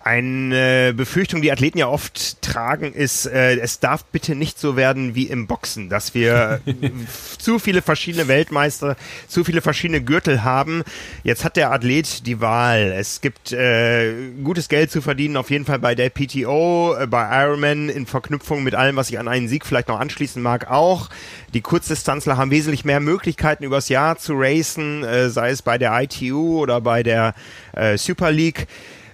[0.00, 5.14] Eine Befürchtung, die Athleten ja oft tragen, ist, äh, es darf bitte nicht so werden
[5.14, 6.60] wie im Boxen, dass wir
[7.38, 10.82] zu viele verschiedene Weltmeister, zu viele verschiedene Gürtel haben.
[11.24, 12.92] Jetzt hat der Athlet die Wahl.
[12.96, 17.44] Es gibt äh, gutes Geld zu verdienen, auf jeden Fall bei der PTO, äh, bei
[17.44, 21.10] Ironman in Verknüpfung mit allem, was sich an einen Sieg vielleicht noch anschließen mag, auch.
[21.54, 26.00] Die Kurzdistanzler haben wesentlich mehr Möglichkeiten übers Jahr zu racen, äh, sei es bei der
[26.00, 27.34] ITU oder bei der
[27.72, 28.68] äh, Super League.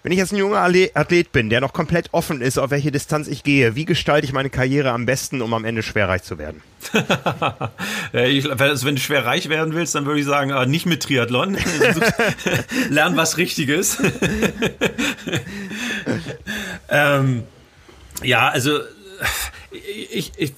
[0.05, 3.27] Wenn ich jetzt ein junger Athlet bin, der noch komplett offen ist, auf welche Distanz
[3.27, 6.61] ich gehe, wie gestalte ich meine Karriere am besten, um am Ende schwerreich zu werden?
[8.12, 11.57] also wenn du schwer reich werden willst, dann würde ich sagen, ah, nicht mit Triathlon.
[12.90, 13.97] Lern was Richtiges.
[16.90, 17.45] ähm,
[18.23, 18.81] ja, also
[20.13, 20.53] ich, ich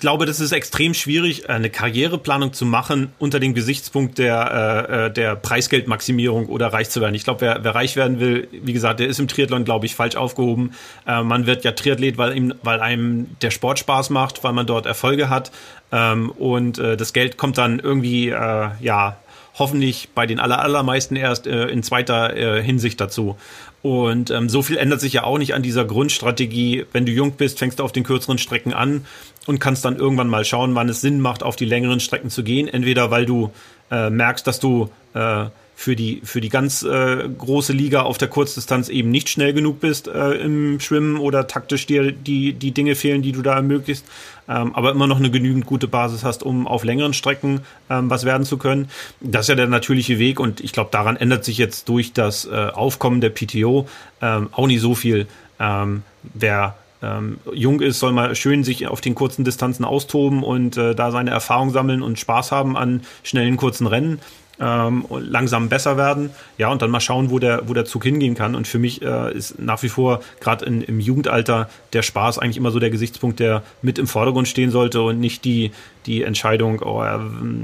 [0.00, 5.10] glaube, das ist extrem schwierig, eine Karriereplanung zu machen unter dem Gesichtspunkt der, äh, äh,
[5.12, 7.14] der Preisgeldmaximierung oder reich zu werden.
[7.14, 9.94] Ich glaube, wer, wer reich werden will, wie gesagt, der ist im Triathlon, glaube ich,
[9.94, 10.74] falsch aufgehoben.
[11.06, 14.66] Äh, man wird ja Triathlet, weil, ihm, weil einem der Sport Spaß macht, weil man
[14.66, 15.50] dort Erfolge hat.
[15.90, 19.16] Ähm, und das Geld kommt dann irgendwie, ja,
[19.58, 23.36] hoffentlich bei den aller, allermeisten erst in zweiter Hinsicht dazu.
[23.82, 26.86] Und ähm, so viel ändert sich ja auch nicht an dieser Grundstrategie.
[26.92, 29.04] Wenn du jung bist, fängst du auf den kürzeren Strecken an
[29.46, 32.44] und kannst dann irgendwann mal schauen, wann es Sinn macht, auf die längeren Strecken zu
[32.44, 32.68] gehen.
[32.68, 33.50] Entweder weil du
[33.90, 35.46] äh, merkst, dass du äh,
[35.82, 39.80] für die, für die ganz äh, große Liga auf der Kurzdistanz eben nicht schnell genug
[39.80, 44.04] bist äh, im Schwimmen oder taktisch dir die, die Dinge fehlen, die du da ermöglicht,
[44.48, 48.24] ähm, aber immer noch eine genügend gute Basis hast, um auf längeren Strecken ähm, was
[48.24, 48.90] werden zu können.
[49.20, 52.44] Das ist ja der natürliche Weg und ich glaube, daran ändert sich jetzt durch das
[52.44, 53.88] äh, Aufkommen der PTO
[54.20, 55.26] ähm, auch nicht so viel.
[55.58, 60.76] Ähm, wer ähm, jung ist, soll mal schön sich auf den kurzen Distanzen austoben und
[60.76, 64.20] äh, da seine Erfahrung sammeln und Spaß haben an schnellen kurzen Rennen
[64.62, 66.30] ähm, langsam besser werden.
[66.56, 68.54] Ja, und dann mal schauen, wo der, wo der Zug hingehen kann.
[68.54, 72.70] Und für mich äh, ist nach wie vor gerade im Jugendalter der Spaß eigentlich immer
[72.70, 75.72] so der Gesichtspunkt, der mit im Vordergrund stehen sollte und nicht die,
[76.06, 77.04] die Entscheidung, oh,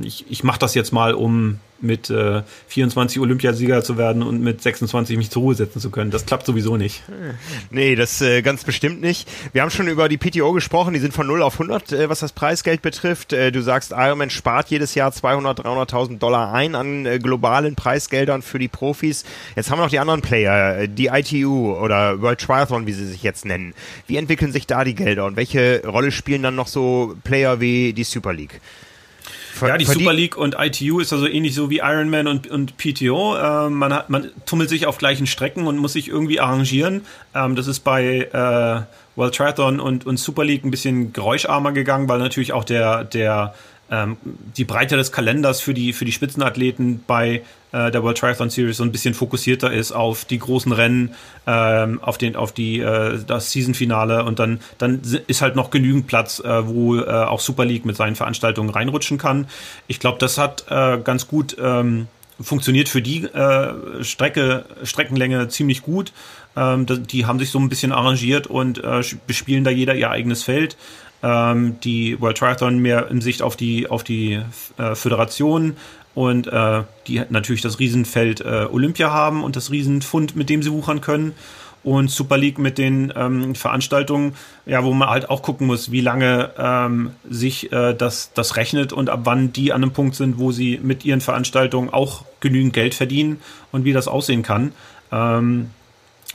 [0.03, 4.63] ich, ich mache das jetzt mal, um mit äh, 24 Olympiasieger zu werden und mit
[4.63, 6.11] 26 mich zur Ruhe setzen zu können.
[6.11, 7.03] Das klappt sowieso nicht.
[7.71, 9.29] Nee, das äh, ganz bestimmt nicht.
[9.53, 12.21] Wir haben schon über die PTO gesprochen, die sind von 0 auf 100, äh, was
[12.21, 13.33] das Preisgeld betrifft.
[13.33, 18.43] Äh, du sagst, Ironman spart jedes Jahr 200, 300.000 Dollar ein an äh, globalen Preisgeldern
[18.43, 19.25] für die Profis.
[19.55, 23.07] Jetzt haben wir noch die anderen Player, äh, die ITU oder World Triathlon, wie sie
[23.07, 23.75] sich jetzt nennen.
[24.07, 27.93] Wie entwickeln sich da die Gelder und welche Rolle spielen dann noch so Player wie
[27.93, 28.61] die Super League?
[29.61, 33.37] ja, die Super League und ITU ist also ähnlich so wie Ironman und, und PTO.
[33.37, 37.03] Ähm, man, hat, man tummelt sich auf gleichen Strecken und muss sich irgendwie arrangieren.
[37.35, 42.09] Ähm, das ist bei äh, World Triathlon und, und Super League ein bisschen geräuscharmer gegangen,
[42.09, 43.55] weil natürlich auch der, der
[43.91, 44.17] ähm,
[44.57, 48.77] die Breite des Kalenders für die, für die Spitzenathleten bei äh, der World Triathlon Series
[48.79, 51.15] so ein bisschen fokussierter ist auf die großen Rennen,
[51.47, 56.07] ähm, auf, den, auf die, äh, das Season-Finale und dann, dann ist halt noch genügend
[56.07, 59.49] Platz, äh, wo äh, auch Super League mit seinen Veranstaltungen reinrutschen kann.
[59.87, 62.09] Ich glaube, das hat äh, ganz gut ähm,
[62.41, 66.13] funktioniert für die äh, Strecke, Streckenlänge ziemlich gut.
[66.57, 70.43] Ähm, die haben sich so ein bisschen arrangiert und äh, bespielen da jeder ihr eigenes
[70.43, 70.77] Feld
[71.23, 74.41] ähm, die World Triathlon mehr in Sicht auf die, auf die
[74.79, 75.77] äh, Föderation
[76.15, 80.73] und äh, die natürlich das Riesenfeld äh, Olympia haben und das Riesenfund, mit dem sie
[80.73, 81.35] wuchern können.
[81.85, 84.35] Und Super League mit den ähm, Veranstaltungen,
[84.67, 88.93] ja, wo man halt auch gucken muss, wie lange ähm, sich äh, das, das rechnet
[88.93, 92.73] und ab wann die an einem Punkt sind, wo sie mit ihren Veranstaltungen auch genügend
[92.73, 93.41] Geld verdienen
[93.71, 94.73] und wie das aussehen kann.
[95.13, 95.71] Ähm,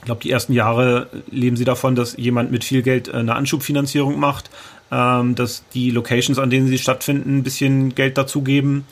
[0.04, 3.36] ich glaube, die ersten Jahre leben sie davon, dass jemand mit viel Geld äh, eine
[3.36, 4.50] Anschubfinanzierung macht,
[4.90, 8.86] ähm, dass die Locations, an denen sie stattfinden, ein bisschen Geld dazugeben.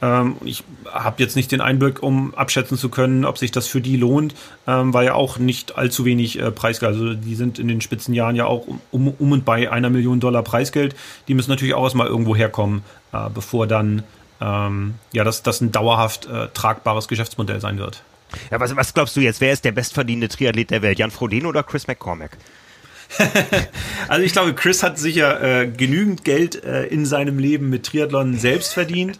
[0.00, 3.80] Ähm, ich habe jetzt nicht den Einblick, um abschätzen zu können, ob sich das für
[3.80, 4.34] die lohnt,
[4.66, 6.92] ähm, weil ja auch nicht allzu wenig äh, Preisgeld.
[6.92, 10.42] Also die sind in den Spitzenjahren ja auch um, um und bei einer Million Dollar
[10.42, 10.94] Preisgeld.
[11.26, 12.82] Die müssen natürlich auch erstmal irgendwo herkommen,
[13.12, 14.02] äh, bevor dann
[14.40, 18.02] ähm, ja das, das ein dauerhaft äh, tragbares Geschäftsmodell sein wird.
[18.50, 19.40] Ja, was, was glaubst du jetzt?
[19.40, 20.98] Wer ist der bestverdienende Triathlet der Welt?
[20.98, 22.36] Jan Frodeno oder Chris McCormack?
[24.08, 28.36] also ich glaube, Chris hat sicher äh, genügend Geld äh, in seinem Leben mit Triathlon
[28.36, 29.18] selbst verdient.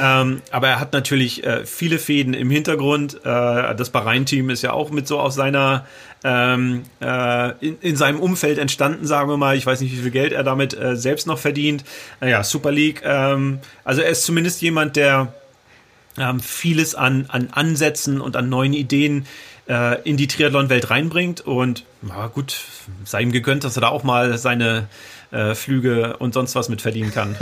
[0.00, 3.20] Ähm, aber er hat natürlich äh, viele Fäden im Hintergrund.
[3.24, 5.86] Äh, das Bahrain-Team ist ja auch mit so aus seiner
[6.24, 9.56] ähm, äh, in, in seinem Umfeld entstanden, sagen wir mal.
[9.56, 11.84] Ich weiß nicht, wie viel Geld er damit äh, selbst noch verdient.
[12.20, 13.02] Naja, Super League.
[13.04, 15.34] Ähm, also er ist zumindest jemand, der
[16.18, 19.26] ähm, vieles an, an Ansätzen und an neuen Ideen
[19.68, 21.40] äh, in die Triathlon-Welt reinbringt.
[21.40, 22.60] Und na gut,
[23.04, 24.88] sei ihm gegönnt, dass er da auch mal seine
[25.32, 27.36] äh, Flüge und sonst was mit verdienen kann.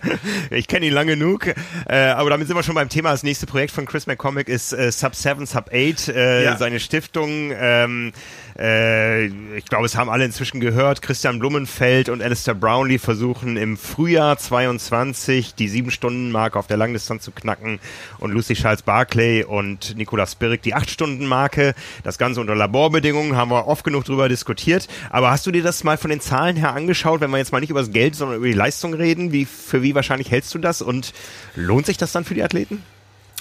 [0.50, 1.46] ich kenne ihn lange genug,
[1.88, 3.10] äh, aber damit sind wir schon beim Thema.
[3.10, 6.56] Das nächste Projekt von Chris McCormick ist äh, Sub 7, Sub 8, äh, ja.
[6.56, 7.52] seine Stiftung.
[7.54, 8.12] Ähm,
[8.58, 11.00] äh, ich glaube, es haben alle inzwischen gehört.
[11.00, 16.76] Christian Blumenfeld und Alistair Brownlee versuchen im Frühjahr 22 die sieben Stunden Marke auf der
[16.76, 17.78] Langdistanz zu knacken
[18.18, 21.74] und Lucy Charles Barclay und Nicolas Spirik die acht Stunden Marke.
[22.02, 24.88] Das Ganze unter Laborbedingungen haben wir oft genug drüber diskutiert.
[25.10, 27.60] Aber hast du dir das mal von den Zahlen her angeschaut, wenn wir jetzt mal
[27.60, 29.30] nicht über das Geld, sondern über die Leistung reden?
[29.30, 31.12] Wie, für wie wahrscheinlich hältst du das und
[31.54, 32.82] lohnt sich das dann für die Athleten?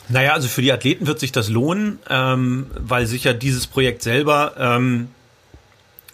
[0.10, 4.54] Naja, also für die Athleten wird sich das lohnen, ähm, weil sicher dieses Projekt selber
[4.58, 5.10] ähm,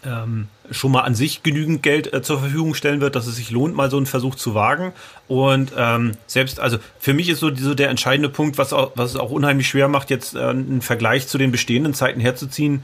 [0.05, 3.51] ähm, schon mal an sich genügend Geld äh, zur Verfügung stellen wird, dass es sich
[3.51, 4.93] lohnt, mal so einen Versuch zu wagen.
[5.27, 9.11] Und ähm, selbst, also für mich ist so, so der entscheidende Punkt, was, auch, was
[9.11, 12.83] es auch unheimlich schwer macht, jetzt äh, einen Vergleich zu den bestehenden Zeiten herzuziehen,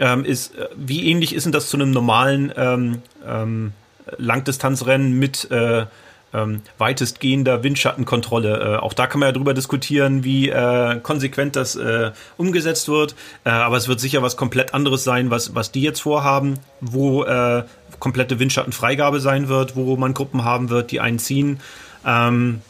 [0.00, 3.72] ähm, ist, äh, wie ähnlich ist denn das zu einem normalen ähm, ähm,
[4.18, 5.86] Langdistanzrennen mit äh,
[6.34, 8.74] ähm, weitestgehender Windschattenkontrolle.
[8.74, 13.14] Äh, auch da kann man ja drüber diskutieren, wie äh, konsequent das äh, umgesetzt wird.
[13.44, 17.24] Äh, aber es wird sicher was komplett anderes sein, was, was die jetzt vorhaben, wo
[17.24, 17.64] äh,
[17.98, 21.60] komplette Windschattenfreigabe sein wird, wo man Gruppen haben wird, die einziehen.
[22.04, 22.60] Ähm,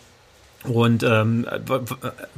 [0.65, 1.47] und ähm,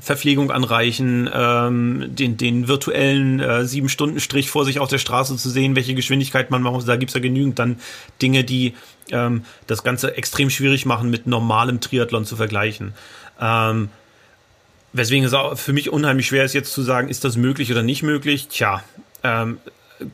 [0.01, 5.77] Verpflegung anreichen, ähm, den, den virtuellen äh, Sieben-Stunden-Strich vor sich auf der Straße zu sehen,
[5.77, 6.85] welche Geschwindigkeit man machen muss.
[6.85, 7.79] Da gibt's ja genügend dann
[8.21, 8.75] Dinge, die
[9.11, 12.95] ähm, das Ganze extrem schwierig machen, mit normalem Triathlon zu vergleichen.
[13.41, 13.91] Ähm,
[14.93, 17.83] weswegen es auch für mich unheimlich schwer ist, jetzt zu sagen, ist das möglich oder
[17.83, 18.49] nicht möglich.
[18.49, 18.83] Tja,
[19.23, 19.59] ähm,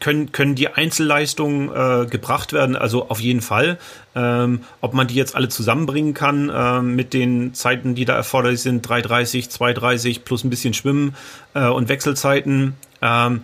[0.01, 3.79] können, können die Einzelleistungen äh, gebracht werden, also auf jeden Fall.
[4.14, 8.61] Ähm, ob man die jetzt alle zusammenbringen kann äh, mit den Zeiten, die da erforderlich
[8.61, 11.14] sind, 3,30, 2,30 plus ein bisschen Schwimmen
[11.55, 12.75] äh, und Wechselzeiten.
[13.01, 13.42] Ähm,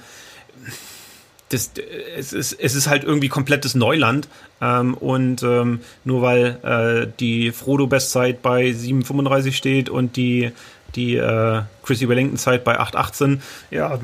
[1.49, 1.73] das,
[2.17, 4.29] es, ist, es ist halt irgendwie komplettes Neuland.
[4.61, 10.53] Ähm, und ähm, nur weil äh, die Frodo-Bestzeit bei 7,35 steht und die,
[10.95, 13.99] die äh, Chrissy Wellington-Zeit bei 8,18, ja,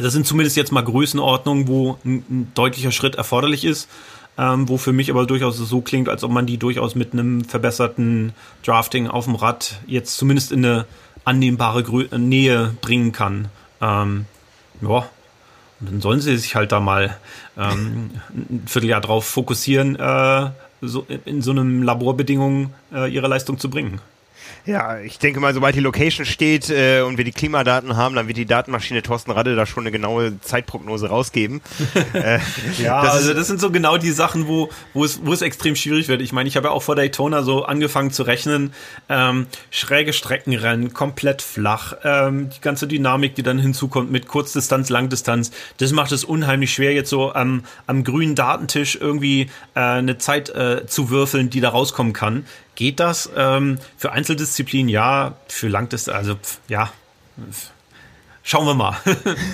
[0.00, 3.88] das sind zumindest jetzt mal Größenordnungen, wo ein, ein deutlicher Schritt erforderlich ist.
[4.40, 7.44] Ähm, wo für mich aber durchaus so klingt, als ob man die durchaus mit einem
[7.44, 8.32] verbesserten
[8.64, 10.86] Drafting auf dem Rad jetzt zumindest in eine
[11.24, 13.48] annehmbare Grö Nähe bringen kann.
[13.80, 14.26] Ähm,
[14.80, 15.08] ja,
[15.80, 17.16] und dann sollen sie sich halt da mal
[17.56, 23.70] ähm, ein Vierteljahr drauf fokussieren, äh, so in so einem Laborbedingungen äh, ihre Leistung zu
[23.70, 24.00] bringen.
[24.66, 28.28] Ja, ich denke mal, sobald die Location steht äh, und wir die Klimadaten haben, dann
[28.28, 31.62] wird die Datenmaschine Thorsten Radde da schon eine genaue Zeitprognose rausgeben.
[32.12, 32.38] äh,
[32.78, 35.74] ja, das also das sind so genau die Sachen, wo, wo, es, wo es extrem
[35.74, 36.20] schwierig wird.
[36.20, 38.72] Ich meine, ich habe ja auch vor Daytona so angefangen zu rechnen.
[39.08, 45.50] Ähm, schräge Streckenrennen, komplett flach, ähm, die ganze Dynamik, die dann hinzukommt mit Kurzdistanz, Langdistanz,
[45.78, 50.50] das macht es unheimlich schwer, jetzt so am, am grünen Datentisch irgendwie äh, eine Zeit
[50.50, 52.44] äh, zu würfeln, die da rauskommen kann
[52.78, 53.28] geht das.
[53.36, 56.92] Ähm, für Einzeldisziplinen ja, für Langdistanz, also pf, ja.
[58.44, 58.96] Schauen wir mal.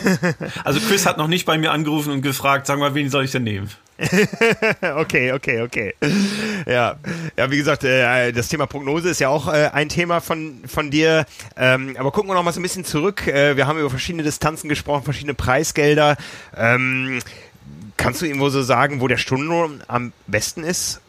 [0.64, 3.32] also Chris hat noch nicht bei mir angerufen und gefragt, sag mal, wen soll ich
[3.32, 3.70] denn nehmen?
[4.96, 5.94] okay, okay, okay.
[6.66, 6.96] Ja,
[7.36, 10.90] ja, wie gesagt, äh, das Thema Prognose ist ja auch äh, ein Thema von von
[10.90, 11.24] dir.
[11.56, 13.26] Ähm, aber gucken wir noch mal so ein bisschen zurück.
[13.26, 16.16] Äh, wir haben über verschiedene Distanzen gesprochen, verschiedene Preisgelder.
[16.56, 17.20] Ähm,
[17.96, 21.00] kannst du irgendwo so sagen, wo der Stundenlohn am besten ist?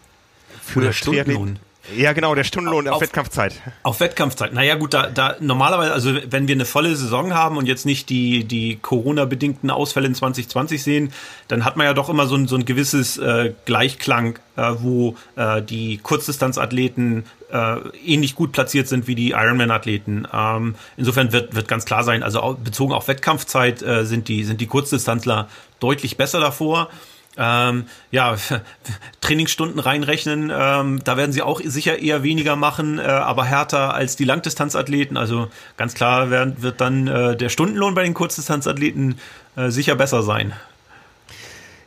[0.64, 1.60] Für der Stundenlohn?
[1.96, 3.62] Ja, genau, der Stundenlohn auf, auf Wettkampfzeit.
[3.84, 4.54] Auf Wettkampfzeit.
[4.54, 8.10] Naja, gut, da, da normalerweise, also wenn wir eine volle Saison haben und jetzt nicht
[8.10, 11.14] die, die Corona-bedingten Ausfälle in 2020 sehen,
[11.48, 15.16] dann hat man ja doch immer so ein, so ein gewisses äh, Gleichklang, äh, wo
[15.36, 20.28] äh, die Kurzdistanzathleten äh, ähnlich gut platziert sind wie die Ironman-Athleten.
[20.34, 24.60] Ähm, insofern wird, wird ganz klar sein, also bezogen auf Wettkampfzeit äh, sind, die, sind
[24.62, 25.48] die Kurzdistanzler
[25.80, 26.90] deutlich besser davor.
[27.38, 28.36] Ähm, ja,
[29.22, 34.16] Trainingsstunden reinrechnen, ähm, da werden sie auch sicher eher weniger machen, äh, aber härter als
[34.16, 35.18] die Langdistanzathleten.
[35.18, 39.20] Also ganz klar werden, wird dann äh, der Stundenlohn bei den Kurzdistanzathleten
[39.56, 40.54] äh, sicher besser sein.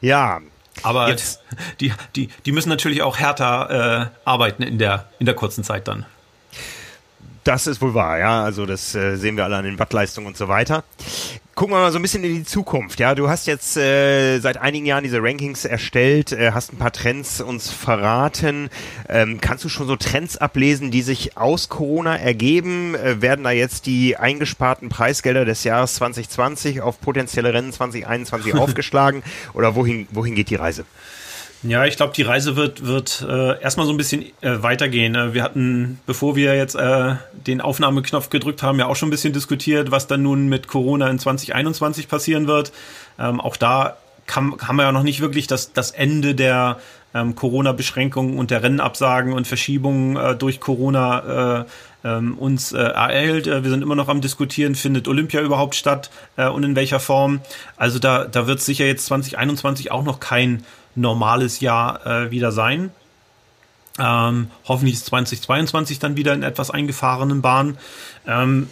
[0.01, 0.41] Ja.
[0.83, 1.41] Aber jetzt.
[1.81, 5.89] die, die, die müssen natürlich auch härter äh, arbeiten in der, in der kurzen Zeit
[5.89, 6.07] dann.
[7.45, 8.45] Das ist wohl wahr, ja.
[8.45, 10.85] Also das äh, sehen wir alle an den Wattleistungen und so weiter.
[11.59, 13.01] Gucken wir mal so ein bisschen in die Zukunft.
[13.01, 16.93] Ja, du hast jetzt äh, seit einigen Jahren diese Rankings erstellt, äh, hast ein paar
[16.93, 18.71] Trends uns verraten.
[19.09, 22.95] Ähm, kannst du schon so Trends ablesen, die sich aus Corona ergeben?
[22.95, 29.25] Äh, werden da jetzt die eingesparten Preisgelder des Jahres 2020 auf potenzielle Rennen 2021 aufgeschlagen?
[29.53, 30.85] Oder wohin, wohin geht die Reise?
[31.63, 35.17] Ja, ich glaube, die Reise wird, wird äh, erstmal so ein bisschen äh, weitergehen.
[35.17, 39.11] Äh, wir hatten, bevor wir jetzt äh, den Aufnahmeknopf gedrückt haben, ja auch schon ein
[39.11, 42.73] bisschen diskutiert, was dann nun mit Corona in 2021 passieren wird.
[43.19, 43.97] Ähm, auch da
[44.27, 46.79] kann, haben wir ja noch nicht wirklich das, das Ende der
[47.15, 51.65] ähm, Corona-Beschränkungen und der Rennenabsagen und Verschiebungen äh, durch Corona äh,
[52.05, 53.47] ähm, uns äh, ereilt.
[53.47, 57.01] Äh, wir sind immer noch am diskutieren, findet Olympia überhaupt statt äh, und in welcher
[57.01, 57.41] Form.
[57.77, 62.91] Also da, da wird sicher jetzt 2021 auch noch kein normales Jahr äh, wieder sein.
[63.99, 67.79] Ähm, hoffentlich ist 2022 dann wieder in etwas eingefahrenen Bahnen.
[68.27, 68.69] Ähm,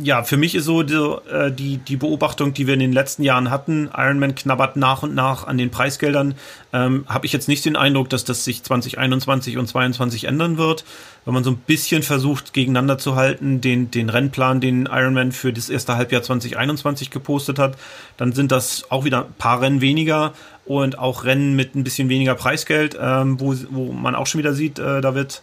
[0.00, 3.22] ja, für mich ist so die, äh, die, die Beobachtung, die wir in den letzten
[3.22, 6.34] Jahren hatten, Ironman knabbert nach und nach an den Preisgeldern,
[6.72, 10.84] ähm, habe ich jetzt nicht den Eindruck, dass das sich 2021 und 2022 ändern wird.
[11.24, 15.52] Wenn man so ein bisschen versucht, gegeneinander zu halten, den, den Rennplan, den Ironman für
[15.52, 17.76] das erste Halbjahr 2021 gepostet hat,
[18.16, 20.32] dann sind das auch wieder ein paar Rennen weniger
[20.64, 24.54] und auch Rennen mit ein bisschen weniger Preisgeld, ähm, wo, wo man auch schon wieder
[24.54, 25.42] sieht, äh, da wird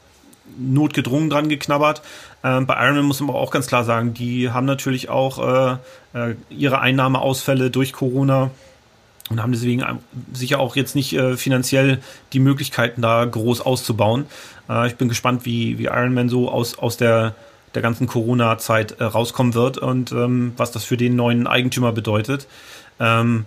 [0.58, 2.02] notgedrungen dran geknabbert.
[2.44, 5.78] Ähm, bei Ironman muss man auch ganz klar sagen, die haben natürlich auch
[6.14, 8.52] äh, äh, ihre Einnahmeausfälle durch Corona
[9.30, 9.84] und haben deswegen
[10.34, 12.00] sicher auch jetzt nicht äh, finanziell
[12.34, 14.26] die Möglichkeiten, da groß auszubauen.
[14.70, 17.36] Äh, ich bin gespannt, wie, wie Ironman so aus, aus der,
[17.76, 22.48] der ganzen Corona-Zeit äh, rauskommen wird und ähm, was das für den neuen Eigentümer bedeutet.
[23.00, 23.46] Ähm,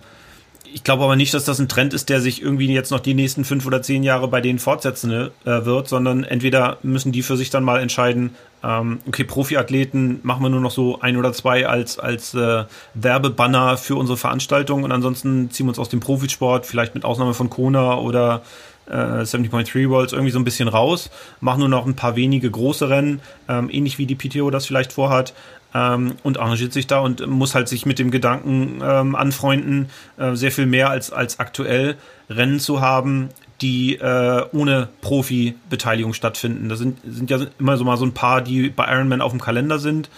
[0.73, 3.13] ich glaube aber nicht, dass das ein Trend ist, der sich irgendwie jetzt noch die
[3.13, 7.37] nächsten fünf oder zehn Jahre bei denen fortsetzen äh, wird, sondern entweder müssen die für
[7.37, 11.67] sich dann mal entscheiden, ähm, okay, Profiathleten machen wir nur noch so ein oder zwei
[11.67, 12.63] als, als äh,
[12.93, 17.33] Werbebanner für unsere Veranstaltung und ansonsten ziehen wir uns aus dem Profisport, vielleicht mit Ausnahme
[17.33, 18.41] von Kona oder
[18.87, 21.09] äh, 70.3 Worlds irgendwie so ein bisschen raus,
[21.39, 24.93] machen nur noch ein paar wenige große Rennen, ähm, ähnlich wie die PTO das vielleicht
[24.93, 25.33] vorhat,
[25.73, 30.35] ähm, und arrangiert sich da und muss halt sich mit dem Gedanken ähm, anfreunden, äh,
[30.35, 31.97] sehr viel mehr als, als aktuell
[32.29, 33.29] Rennen zu haben,
[33.61, 36.69] die äh, ohne Profi-Beteiligung stattfinden.
[36.69, 39.41] Das sind, sind ja immer so mal so ein paar, die bei Ironman auf dem
[39.41, 40.09] Kalender sind.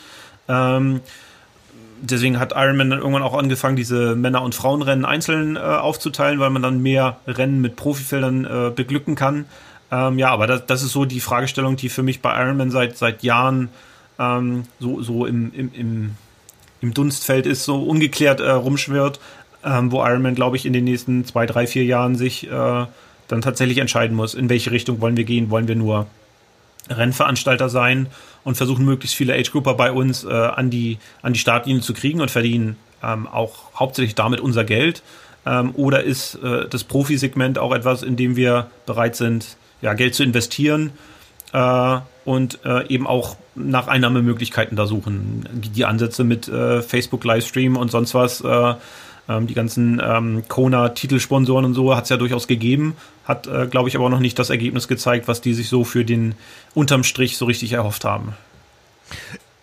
[0.48, 1.02] Ähm,
[2.10, 6.50] deswegen hat Ironman dann irgendwann auch angefangen, diese Männer- und Frauenrennen einzeln äh, aufzuteilen, weil
[6.50, 9.46] man dann mehr Rennen mit Profifeldern äh, beglücken kann.
[9.92, 12.98] Ähm, ja, aber das, das, ist so die Fragestellung, die für mich bei Ironman seit,
[12.98, 13.70] seit Jahren
[14.20, 16.16] ähm, so, so im, im, im,
[16.82, 19.20] im Dunstfeld ist, so ungeklärt äh, rumschwirrt,
[19.64, 22.86] ähm, wo Ironman, glaube ich, in den nächsten zwei, drei, vier Jahren sich äh,
[23.28, 26.08] dann tatsächlich entscheiden muss, in welche Richtung wollen wir gehen, wollen wir nur
[26.90, 28.08] Rennveranstalter sein
[28.46, 32.22] und versuchen möglichst viele Age-Grupper bei uns äh, an, die, an die Startlinie zu kriegen
[32.22, 35.04] und verdienen ähm, auch hauptsächlich damit unser Geld.
[35.46, 40.16] Ähm, oder ist äh, das Profisegment auch etwas, in dem wir bereit sind, ja, Geld
[40.16, 40.92] zu investieren
[41.54, 45.48] äh, und äh, eben auch nach Einnahmemöglichkeiten da suchen.
[45.52, 48.74] Die, Ansätze mit äh, Facebook Livestream und sonst was, äh,
[49.28, 52.96] ähm, die ganzen ähm, Kona-Titelsponsoren und so hat es ja durchaus gegeben,
[53.26, 56.06] hat, äh, glaube ich, aber noch nicht das Ergebnis gezeigt, was die sich so für
[56.06, 56.36] den
[56.74, 58.34] unterm Strich so richtig erhofft haben.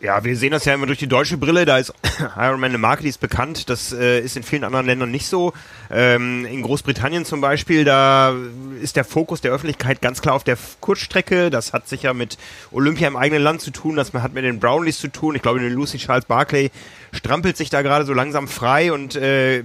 [0.02, 1.64] Ja, wir sehen das ja immer durch die deutsche Brille.
[1.64, 1.94] Da ist
[2.36, 3.70] Ironman eine Marke, die ist bekannt.
[3.70, 5.52] Das äh, ist in vielen anderen Ländern nicht so.
[5.92, 8.34] Ähm, in Großbritannien zum Beispiel, da
[8.80, 11.50] ist der Fokus der Öffentlichkeit ganz klar auf der Kurzstrecke.
[11.50, 12.36] Das hat sicher mit
[12.72, 13.94] Olympia im eigenen Land zu tun.
[13.94, 15.36] Das hat mit den Brownlees zu tun.
[15.36, 16.72] Ich glaube, Lucy Charles Barclay
[17.12, 19.62] strampelt sich da gerade so langsam frei und äh,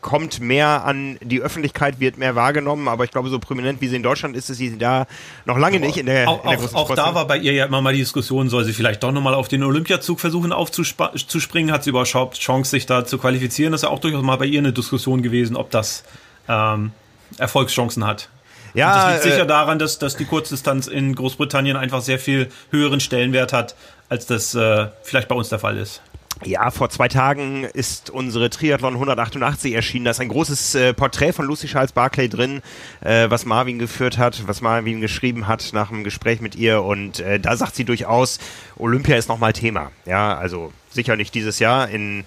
[0.00, 3.96] kommt mehr an die Öffentlichkeit, wird mehr wahrgenommen, aber ich glaube, so prominent wie sie
[3.96, 5.06] in Deutschland ist, ist sie da
[5.44, 7.52] noch lange aber nicht in der, auch, in der auch, auch da war bei ihr
[7.52, 11.72] ja immer mal die Diskussion, soll sie vielleicht doch nochmal auf den Olympiazug versuchen aufzuspringen,
[11.72, 13.72] hat sie überhaupt Chance, sich da zu qualifizieren?
[13.72, 16.04] Das ist ja auch durchaus mal bei ihr eine Diskussion gewesen, ob das
[16.48, 16.92] ähm,
[17.38, 18.28] Erfolgschancen hat.
[18.74, 22.18] Ja, Und das liegt äh, sicher daran, dass, dass die Kurzdistanz in Großbritannien einfach sehr
[22.18, 23.74] viel höheren Stellenwert hat,
[24.08, 26.02] als das äh, vielleicht bei uns der Fall ist.
[26.42, 30.06] Ja, vor zwei Tagen ist unsere Triathlon 188 erschienen.
[30.06, 32.62] Da ist ein großes äh, Porträt von Lucy Charles Barclay drin,
[33.02, 36.82] äh, was Marvin geführt hat, was Marvin geschrieben hat nach einem Gespräch mit ihr.
[36.82, 38.38] Und äh, da sagt sie durchaus,
[38.78, 39.92] Olympia ist nochmal Thema.
[40.06, 42.24] Ja, also sicher nicht dieses Jahr in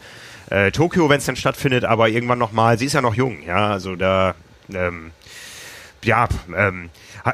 [0.52, 2.78] äh, Tokio, wenn es denn stattfindet, aber irgendwann nochmal.
[2.78, 4.36] Sie ist ja noch jung, ja, also da,
[4.72, 5.12] ähm,
[6.04, 6.90] ja, ähm,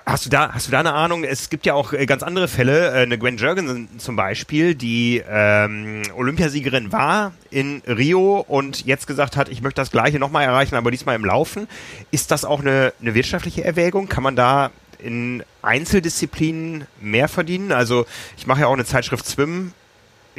[0.06, 1.24] Hast du da, hast du da eine Ahnung?
[1.24, 2.92] Es gibt ja auch äh, ganz andere Fälle.
[2.92, 9.36] Äh, eine Gwen Jurgensen zum Beispiel, die ähm, Olympiasiegerin war in Rio und jetzt gesagt
[9.36, 11.68] hat, ich möchte das Gleiche nochmal erreichen, aber diesmal im Laufen.
[12.12, 14.10] Ist das auch eine, eine wirtschaftliche Erwägung?
[14.10, 17.72] Kann man da in Einzeldisziplinen mehr verdienen?
[17.72, 18.06] Also
[18.38, 19.74] ich mache ja auch eine Zeitschrift Swim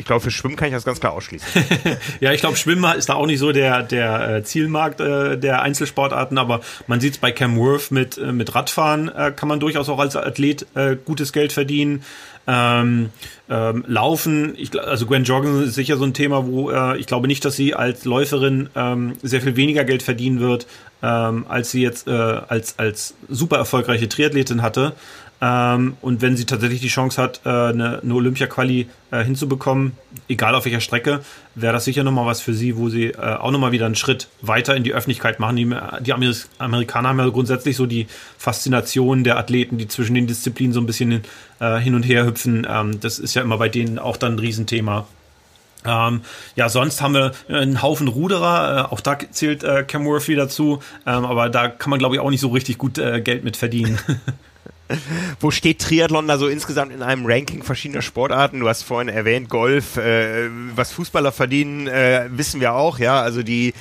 [0.01, 1.47] ich glaube, für Schwimmen kann ich das ganz klar ausschließen.
[2.21, 5.61] ja, ich glaube, Schwimmen ist da auch nicht so der, der äh, Zielmarkt äh, der
[5.61, 9.61] Einzelsportarten, aber man sieht es bei Cam Worth mit, äh, mit Radfahren, äh, kann man
[9.61, 12.03] durchaus auch als Athlet äh, gutes Geld verdienen.
[12.47, 13.11] Ähm,
[13.51, 17.27] ähm, Laufen, ich, also Gwen Joggen ist sicher so ein Thema, wo äh, ich glaube
[17.27, 20.67] nicht, dass sie als Läuferin ähm, sehr viel weniger Geld verdienen wird,
[21.03, 24.95] ähm, als sie jetzt äh, als, als super erfolgreiche Triathletin hatte.
[25.43, 29.93] Ähm, und wenn sie tatsächlich die Chance hat, äh, eine, eine Olympia-Quali äh, hinzubekommen,
[30.29, 31.21] egal auf welcher Strecke,
[31.55, 34.29] wäre das sicher nochmal was für sie, wo sie äh, auch nochmal wieder einen Schritt
[34.43, 35.57] weiter in die Öffentlichkeit machen.
[35.57, 40.27] Die, die Amer Amerikaner haben ja grundsätzlich so die Faszination der Athleten, die zwischen den
[40.27, 41.23] Disziplinen so ein bisschen
[41.59, 42.67] äh, hin und her hüpfen.
[42.69, 45.07] Ähm, das ist ja immer bei denen auch dann ein Riesenthema.
[45.87, 46.21] Ähm,
[46.57, 50.81] ja, sonst haben wir einen Haufen Ruderer, äh, auch da zählt äh, Cam Murphy dazu,
[51.07, 53.57] ähm, aber da kann man glaube ich auch nicht so richtig gut äh, Geld mit
[53.57, 53.99] verdienen.
[55.39, 58.61] Wo steht Triathlon da so insgesamt in einem Ranking verschiedener Sportarten?
[58.61, 63.21] Du hast vorhin erwähnt, Golf, äh, was Fußballer verdienen, äh, wissen wir auch, ja.
[63.21, 63.73] Also die,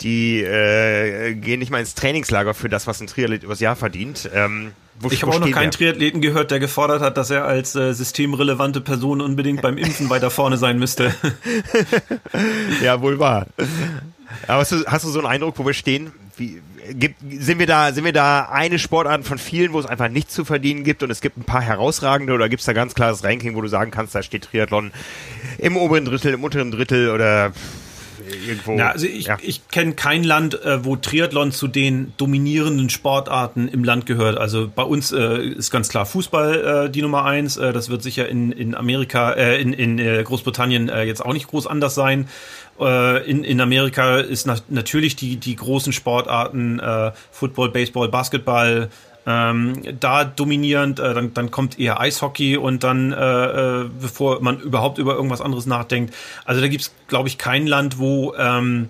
[0.00, 4.28] die äh, gehen nicht mal ins Trainingslager für das, was ein Triathlet übers Jahr verdient.
[4.34, 7.74] Ähm, wo, ich habe auch noch keinen Triathleten gehört, der gefordert hat, dass er als
[7.74, 11.14] äh, systemrelevante Person unbedingt beim Impfen weiter vorne sein müsste.
[12.82, 13.46] ja, wohl wahr.
[14.46, 16.12] Aber hast du, hast du so einen Eindruck, wo wir stehen?
[16.40, 16.62] Wie,
[16.94, 20.32] gibt, sind wir da, sind wir da eine Sportart von vielen, wo es einfach nichts
[20.32, 23.22] zu verdienen gibt und es gibt ein paar herausragende oder gibt es da ganz klares
[23.22, 24.90] Ranking, wo du sagen kannst, da steht Triathlon
[25.58, 27.52] im oberen Drittel, im unteren Drittel oder
[28.34, 28.76] irgendwo.
[28.76, 29.38] Ja, also ich, ja.
[29.40, 34.38] ich kenne kein Land, äh, wo Triathlon zu den dominierenden Sportarten im Land gehört.
[34.38, 37.56] Also bei uns äh, ist ganz klar Fußball äh, die Nummer eins.
[37.56, 41.48] Äh, das wird sicher in, in Amerika, äh, in, in äh, Großbritannien jetzt auch nicht
[41.48, 42.28] groß anders sein.
[42.78, 46.80] In, in Amerika ist na natürlich die, die großen Sportarten
[47.30, 48.88] Football, Baseball, Basketball,
[49.26, 54.60] ähm, da dominierend, äh, dann, dann kommt eher Eishockey und dann, äh, äh, bevor man
[54.60, 56.14] überhaupt über irgendwas anderes nachdenkt.
[56.44, 58.88] Also da gibt's, glaube ich, kein Land, wo ähm,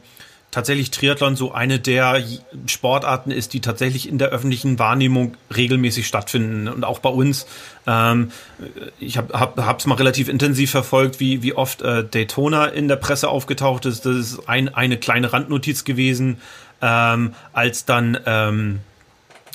[0.51, 2.23] tatsächlich Triathlon so eine der
[2.67, 6.69] Sportarten ist, die tatsächlich in der öffentlichen Wahrnehmung regelmäßig stattfinden.
[6.69, 7.47] Und auch bei uns,
[7.87, 8.33] ähm,
[8.99, 12.97] ich habe es hab, mal relativ intensiv verfolgt, wie, wie oft äh, Daytona in der
[12.97, 14.07] Presse aufgetaucht ist.
[14.07, 16.39] Das ist ein, eine kleine Randnotiz gewesen,
[16.83, 18.81] ähm, als dann ähm,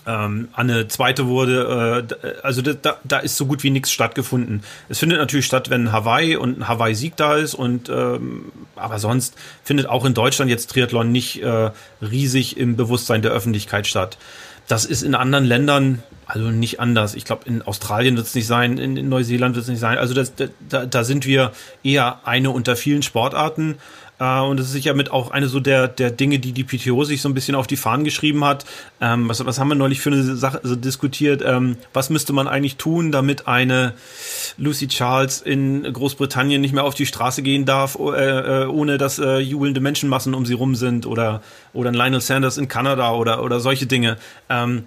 [0.06, 2.08] ähm, Anne Zweite wurde.
[2.24, 4.64] Äh, also da, da ist so gut wie nichts stattgefunden.
[4.89, 7.53] Es findet natürlich statt, wenn Hawaii und ein Hawaii-Sieg da ist.
[7.53, 13.22] Und ähm, aber sonst findet auch in Deutschland jetzt Triathlon nicht äh, riesig im Bewusstsein
[13.22, 14.18] der Öffentlichkeit statt.
[14.68, 17.14] Das ist in anderen Ländern also nicht anders.
[17.16, 19.97] Ich glaube, in Australien wird es nicht sein, in, in Neuseeland wird es nicht sein.
[19.97, 20.34] Also das,
[20.70, 21.51] da, da sind wir
[21.84, 23.76] eher eine unter vielen Sportarten.
[24.20, 27.03] Äh, und das ist sicher mit auch eine so der, der Dinge, die die PTO
[27.03, 28.66] sich so ein bisschen auf die Fahnen geschrieben hat.
[29.01, 31.43] Ähm, was, was haben wir neulich für eine Sache also diskutiert?
[31.45, 33.93] Ähm, was müsste man eigentlich tun, damit eine
[34.57, 39.20] Lucy Charles in Großbritannien nicht mehr auf die Straße gehen darf, äh, äh, ohne dass
[39.20, 41.41] äh, jubelnde Menschenmassen um sie rum sind oder,
[41.74, 44.18] oder ein Lionel Sanders in Kanada oder, oder solche Dinge.
[44.49, 44.84] Ähm,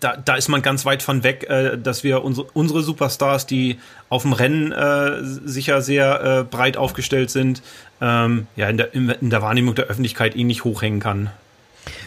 [0.00, 3.78] da, da ist man ganz weit von weg, äh, dass wir unsere, unsere Superstars, die
[4.08, 7.62] auf dem Rennen äh, sicher sehr äh, breit aufgestellt sind,
[8.00, 11.30] ähm, ja, in der, in der Wahrnehmung der Öffentlichkeit ähnlich hochhängen kann.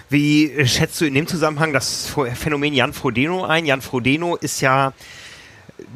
[0.09, 3.65] Wie schätzt du in dem Zusammenhang das Phänomen Jan Frodeno ein?
[3.65, 4.93] Jan Frodeno ist ja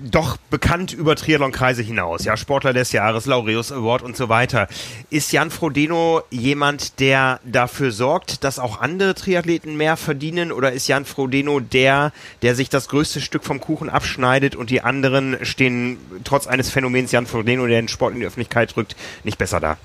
[0.03, 2.25] doch bekannt über Triathlon-Kreise hinaus.
[2.25, 4.67] Ja, Sportler des Jahres, Laureus Award und so weiter.
[5.09, 10.51] Ist Jan Frodeno jemand, der dafür sorgt, dass auch andere Triathleten mehr verdienen?
[10.51, 12.11] Oder ist Jan Frodeno der,
[12.41, 17.11] der sich das größte Stück vom Kuchen abschneidet und die anderen stehen trotz eines Phänomens
[17.11, 19.77] Jan Frodeno, der den Sport in die Öffentlichkeit rückt, nicht besser da?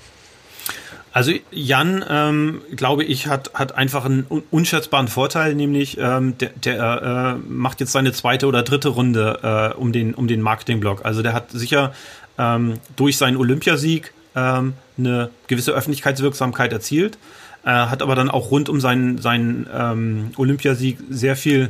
[1.19, 7.35] Also Jan, ähm, glaube ich, hat, hat einfach einen unschätzbaren Vorteil, nämlich ähm, der, der
[7.35, 11.03] äh, macht jetzt seine zweite oder dritte Runde äh, um den, um den Marketingblock.
[11.03, 11.91] Also der hat sicher
[12.37, 17.17] ähm, durch seinen Olympiasieg ähm, eine gewisse Öffentlichkeitswirksamkeit erzielt,
[17.65, 21.69] äh, hat aber dann auch rund um seinen, seinen ähm, Olympiasieg sehr viel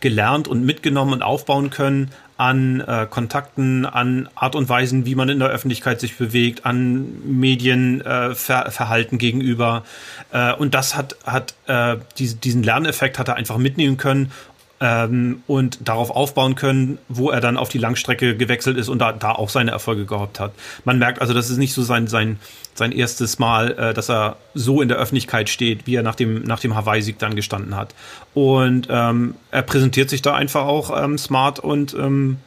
[0.00, 2.10] gelernt und mitgenommen und aufbauen können
[2.40, 7.20] an äh, Kontakten, an Art und Weisen, wie man in der Öffentlichkeit sich bewegt, an
[7.22, 9.84] Medienverhalten äh, gegenüber.
[10.32, 14.32] Äh, und das hat, hat äh, diese, diesen Lerneffekt hat er einfach mitnehmen können
[14.80, 19.12] ähm, und darauf aufbauen können, wo er dann auf die Langstrecke gewechselt ist und da,
[19.12, 20.52] da auch seine Erfolge gehabt hat.
[20.84, 22.40] Man merkt also, das ist nicht so sein, sein,
[22.74, 26.42] sein erstes Mal, äh, dass er so in der Öffentlichkeit steht, wie er nach dem,
[26.42, 27.94] nach dem Hawaii-Sieg dann gestanden hat.
[28.32, 32.38] Und ähm, er präsentiert sich da einfach auch ähm, smart und ähm,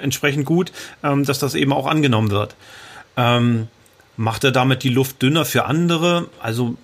[0.00, 0.72] entsprechend gut,
[1.02, 2.54] ähm, dass das eben auch angenommen wird.
[3.16, 3.66] Ähm,
[4.16, 6.28] macht er damit die Luft dünner für andere?
[6.40, 6.76] Also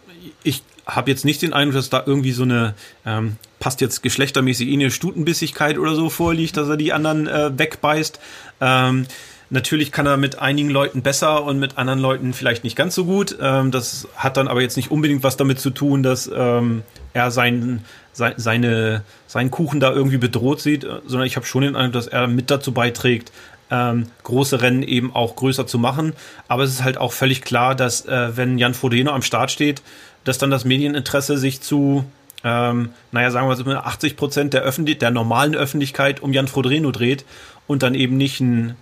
[0.43, 2.75] ich habe jetzt nicht den Eindruck, dass da irgendwie so eine
[3.05, 7.59] ähm, passt jetzt geschlechtermäßig eh eine Stutenbissigkeit oder so vorliegt, dass er die anderen äh,
[7.59, 8.21] wegbeißt.
[8.61, 9.07] Ähm,
[9.49, 13.05] Natürlich kann er mit einigen Leuten besser und mit anderen Leuten vielleicht nicht ganz so
[13.05, 13.37] gut.
[13.41, 16.83] Ähm, das hat dann aber jetzt nicht unbedingt was damit zu tun, dass ähm,
[17.13, 21.63] er sein, sein, seine, seinen Kuchen da irgendwie bedroht sieht, äh, sondern ich habe schon
[21.63, 23.31] den Eindruck, dass er mit dazu beiträgt,
[23.71, 26.15] ähm, große Rennen eben auch größer zu machen.
[26.49, 29.81] Aber es ist halt auch völlig klar, dass äh, wenn Jan Frodeno am Start steht,
[30.27, 32.05] dass dann das Medieninteresse sich zu
[32.45, 37.25] ähm, naja, sagen wir so 80 Prozent der, der normalen Öffentlichkeit um Jan Frodeno dreht
[37.67, 38.77] und dann eben nicht ein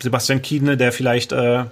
[0.00, 1.64] Sebastian Kiedne, der vielleicht äh,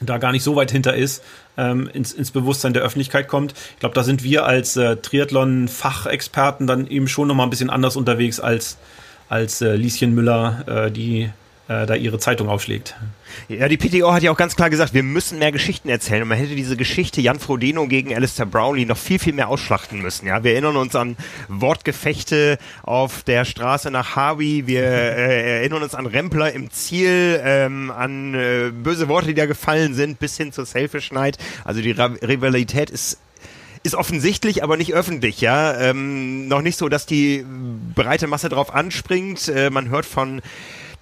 [0.00, 1.22] da gar nicht so weit hinter ist,
[1.56, 3.52] ähm, ins, ins Bewusstsein der Öffentlichkeit kommt.
[3.74, 7.96] Ich glaube, da sind wir als äh, Triathlon-Fachexperten dann eben schon nochmal ein bisschen anders
[7.96, 8.76] unterwegs als,
[9.28, 11.30] als äh, Lieschen Müller, äh, die
[11.68, 12.94] äh, da ihre Zeitung aufschlägt.
[13.48, 16.22] Ja, die PTO hat ja auch ganz klar gesagt, wir müssen mehr Geschichten erzählen.
[16.22, 20.00] Und man hätte diese Geschichte Jan Frodeno gegen Alistair Brownlee noch viel, viel mehr ausschlachten
[20.00, 20.26] müssen.
[20.26, 21.16] Ja, wir erinnern uns an
[21.48, 24.66] Wortgefechte auf der Straße nach Harvey.
[24.66, 29.46] Wir äh, erinnern uns an Rempler im Ziel, ähm, an äh, böse Worte, die da
[29.46, 31.38] gefallen sind, bis hin zur Selfish Night.
[31.64, 33.18] Also die Ra Rivalität ist
[33.84, 35.78] ist offensichtlich, aber nicht öffentlich, ja.
[35.78, 37.44] Ähm, noch nicht so, dass die
[37.94, 39.46] breite Masse drauf anspringt.
[39.48, 40.40] Äh, man hört von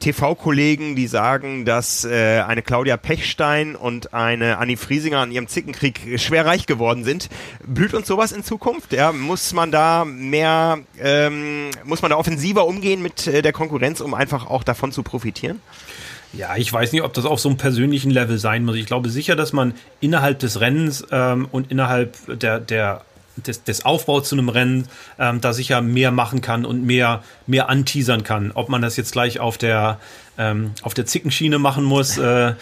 [0.03, 6.20] TV-Kollegen, die sagen, dass äh, eine Claudia Pechstein und eine Annie Friesinger an ihrem Zickenkrieg
[6.20, 7.28] schwer reich geworden sind.
[7.64, 8.92] Blüht uns sowas in Zukunft?
[8.92, 14.00] Ja, muss man da mehr, ähm, muss man da offensiver umgehen mit äh, der Konkurrenz,
[14.00, 15.61] um einfach auch davon zu profitieren?
[16.32, 18.76] Ja, ich weiß nicht, ob das auf so einem persönlichen Level sein muss.
[18.76, 23.03] Ich glaube sicher, dass man innerhalb des Rennens ähm, und innerhalb der, der
[23.36, 27.68] des, des Aufbaus zu einem Rennen ähm, da sicher mehr machen kann und mehr, mehr
[27.68, 28.52] anteasern kann.
[28.52, 29.98] Ob man das jetzt gleich auf der,
[30.38, 32.18] ähm, auf der Zickenschiene machen muss.
[32.32, 32.54] Äh,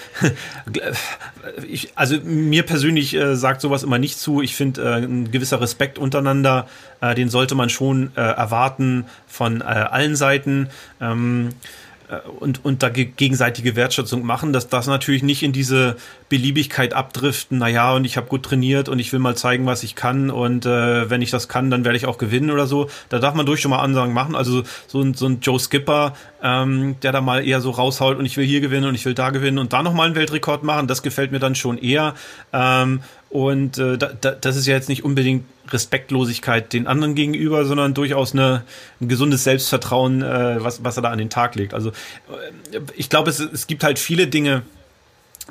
[1.69, 4.43] ich, also mir persönlich äh, sagt sowas immer nicht zu.
[4.43, 6.67] Ich finde, äh, ein gewisser Respekt untereinander,
[7.01, 10.69] äh, den sollte man schon äh, erwarten von äh, allen Seiten.
[11.01, 11.80] Ähm, äh,
[12.39, 15.97] und, und da gegenseitige Wertschätzung machen, dass das natürlich nicht in diese
[16.29, 19.95] Beliebigkeit abdriften, naja, und ich habe gut trainiert und ich will mal zeigen, was ich
[19.95, 22.89] kann und äh, wenn ich das kann, dann werde ich auch gewinnen oder so.
[23.09, 24.35] Da darf man durch schon mal Ansagen machen.
[24.35, 28.27] Also so ein, so ein Joe Skipper, ähm, der da mal eher so raushaut und
[28.27, 30.87] ich will hier gewinnen und ich will da gewinnen und da nochmal einen Weltrekord machen,
[30.87, 32.15] das gefällt mir dann schon eher.
[32.53, 37.65] Ähm, und äh, da, da, das ist ja jetzt nicht unbedingt Respektlosigkeit den anderen gegenüber,
[37.65, 38.65] sondern durchaus eine,
[39.01, 41.73] ein gesundes Selbstvertrauen, äh, was, was er da an den Tag legt.
[41.73, 44.63] Also äh, ich glaube, es, es gibt halt viele Dinge,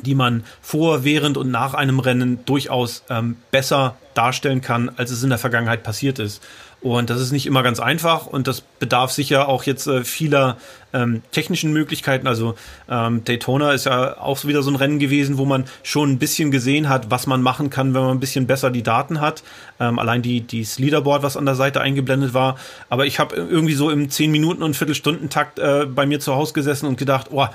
[0.01, 5.23] die man vor, während und nach einem Rennen durchaus ähm, besser darstellen kann, als es
[5.23, 6.43] in der Vergangenheit passiert ist.
[6.81, 10.57] Und das ist nicht immer ganz einfach und das bedarf sicher auch jetzt äh, vieler
[10.93, 12.25] ähm, technischen Möglichkeiten.
[12.25, 12.55] Also
[12.89, 16.51] ähm, Daytona ist ja auch wieder so ein Rennen gewesen, wo man schon ein bisschen
[16.51, 19.43] gesehen hat, was man machen kann, wenn man ein bisschen besser die Daten hat.
[19.81, 22.57] Ähm, allein die das Leaderboard, was an der Seite eingeblendet war.
[22.87, 26.53] Aber ich habe irgendwie so im 10 Minuten und Viertelstundentakt äh, bei mir zu Hause
[26.53, 27.47] gesessen und gedacht, oh,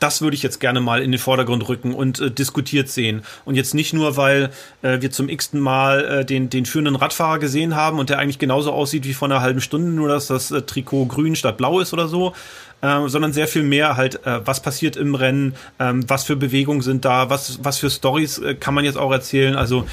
[0.00, 3.22] das würde ich jetzt gerne mal in den Vordergrund rücken und äh, diskutiert sehen.
[3.44, 4.50] Und jetzt nicht nur, weil
[4.82, 8.38] äh, wir zum x-ten Mal äh, den, den führenden Radfahrer gesehen haben und der eigentlich
[8.38, 11.80] genauso aussieht wie vor einer halben Stunde, nur dass das äh, Trikot grün statt blau
[11.80, 12.34] ist oder so,
[12.80, 16.80] äh, sondern sehr viel mehr halt, äh, was passiert im Rennen, äh, was für Bewegungen
[16.80, 19.54] sind da, was, was für Stories äh, kann man jetzt auch erzählen.
[19.54, 19.86] Also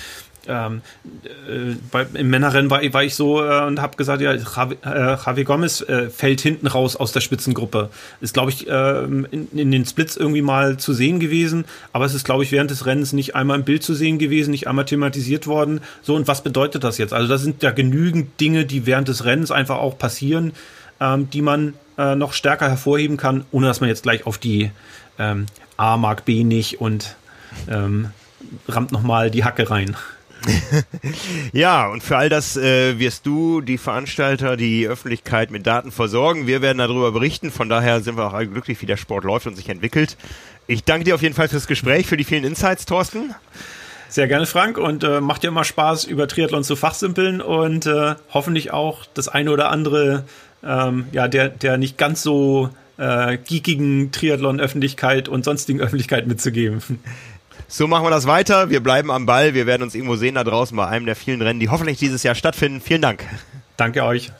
[0.47, 0.81] ähm,
[1.25, 5.17] äh, bei, im Männerrennen war, war ich so äh, und habe gesagt, ja, Javi, äh,
[5.25, 7.89] Javi Gomez äh, fällt hinten raus aus der Spitzengruppe.
[8.21, 12.13] Ist, glaube ich, äh, in, in, den Splits irgendwie mal zu sehen gewesen, aber es
[12.13, 14.85] ist, glaube ich, während des Rennens nicht einmal im Bild zu sehen gewesen, nicht einmal
[14.85, 15.81] thematisiert worden.
[16.01, 17.13] So, und was bedeutet das jetzt?
[17.13, 20.53] Also, da sind ja genügend Dinge, die während des Rennens einfach auch passieren,
[20.99, 24.71] ähm, die man äh, noch stärker hervorheben kann, ohne dass man jetzt gleich auf die
[25.19, 25.45] ähm,
[25.77, 27.15] A mag B nicht und
[27.67, 28.11] ähm,
[28.67, 29.95] rammt nochmal die Hacke rein.
[31.53, 36.47] ja, und für all das äh, wirst du, die Veranstalter, die Öffentlichkeit mit Daten versorgen.
[36.47, 37.51] Wir werden darüber berichten.
[37.51, 40.17] Von daher sind wir auch alle glücklich, wie der Sport läuft und sich entwickelt.
[40.67, 43.33] Ich danke dir auf jeden Fall fürs Gespräch, für die vielen Insights, Thorsten.
[44.09, 44.77] Sehr gerne, Frank.
[44.77, 49.27] Und äh, macht dir immer Spaß, über Triathlon zu fachsimpeln und äh, hoffentlich auch das
[49.27, 50.23] eine oder andere,
[50.63, 56.81] ähm, ja, der, der nicht ganz so äh, geekigen Triathlon-Öffentlichkeit und sonstigen Öffentlichkeit mitzugeben.
[57.69, 58.69] So machen wir das weiter.
[58.69, 59.53] Wir bleiben am Ball.
[59.53, 62.23] Wir werden uns irgendwo sehen da draußen bei einem der vielen Rennen, die hoffentlich dieses
[62.23, 62.79] Jahr stattfinden.
[62.79, 63.25] Vielen Dank.
[63.75, 64.31] Danke euch.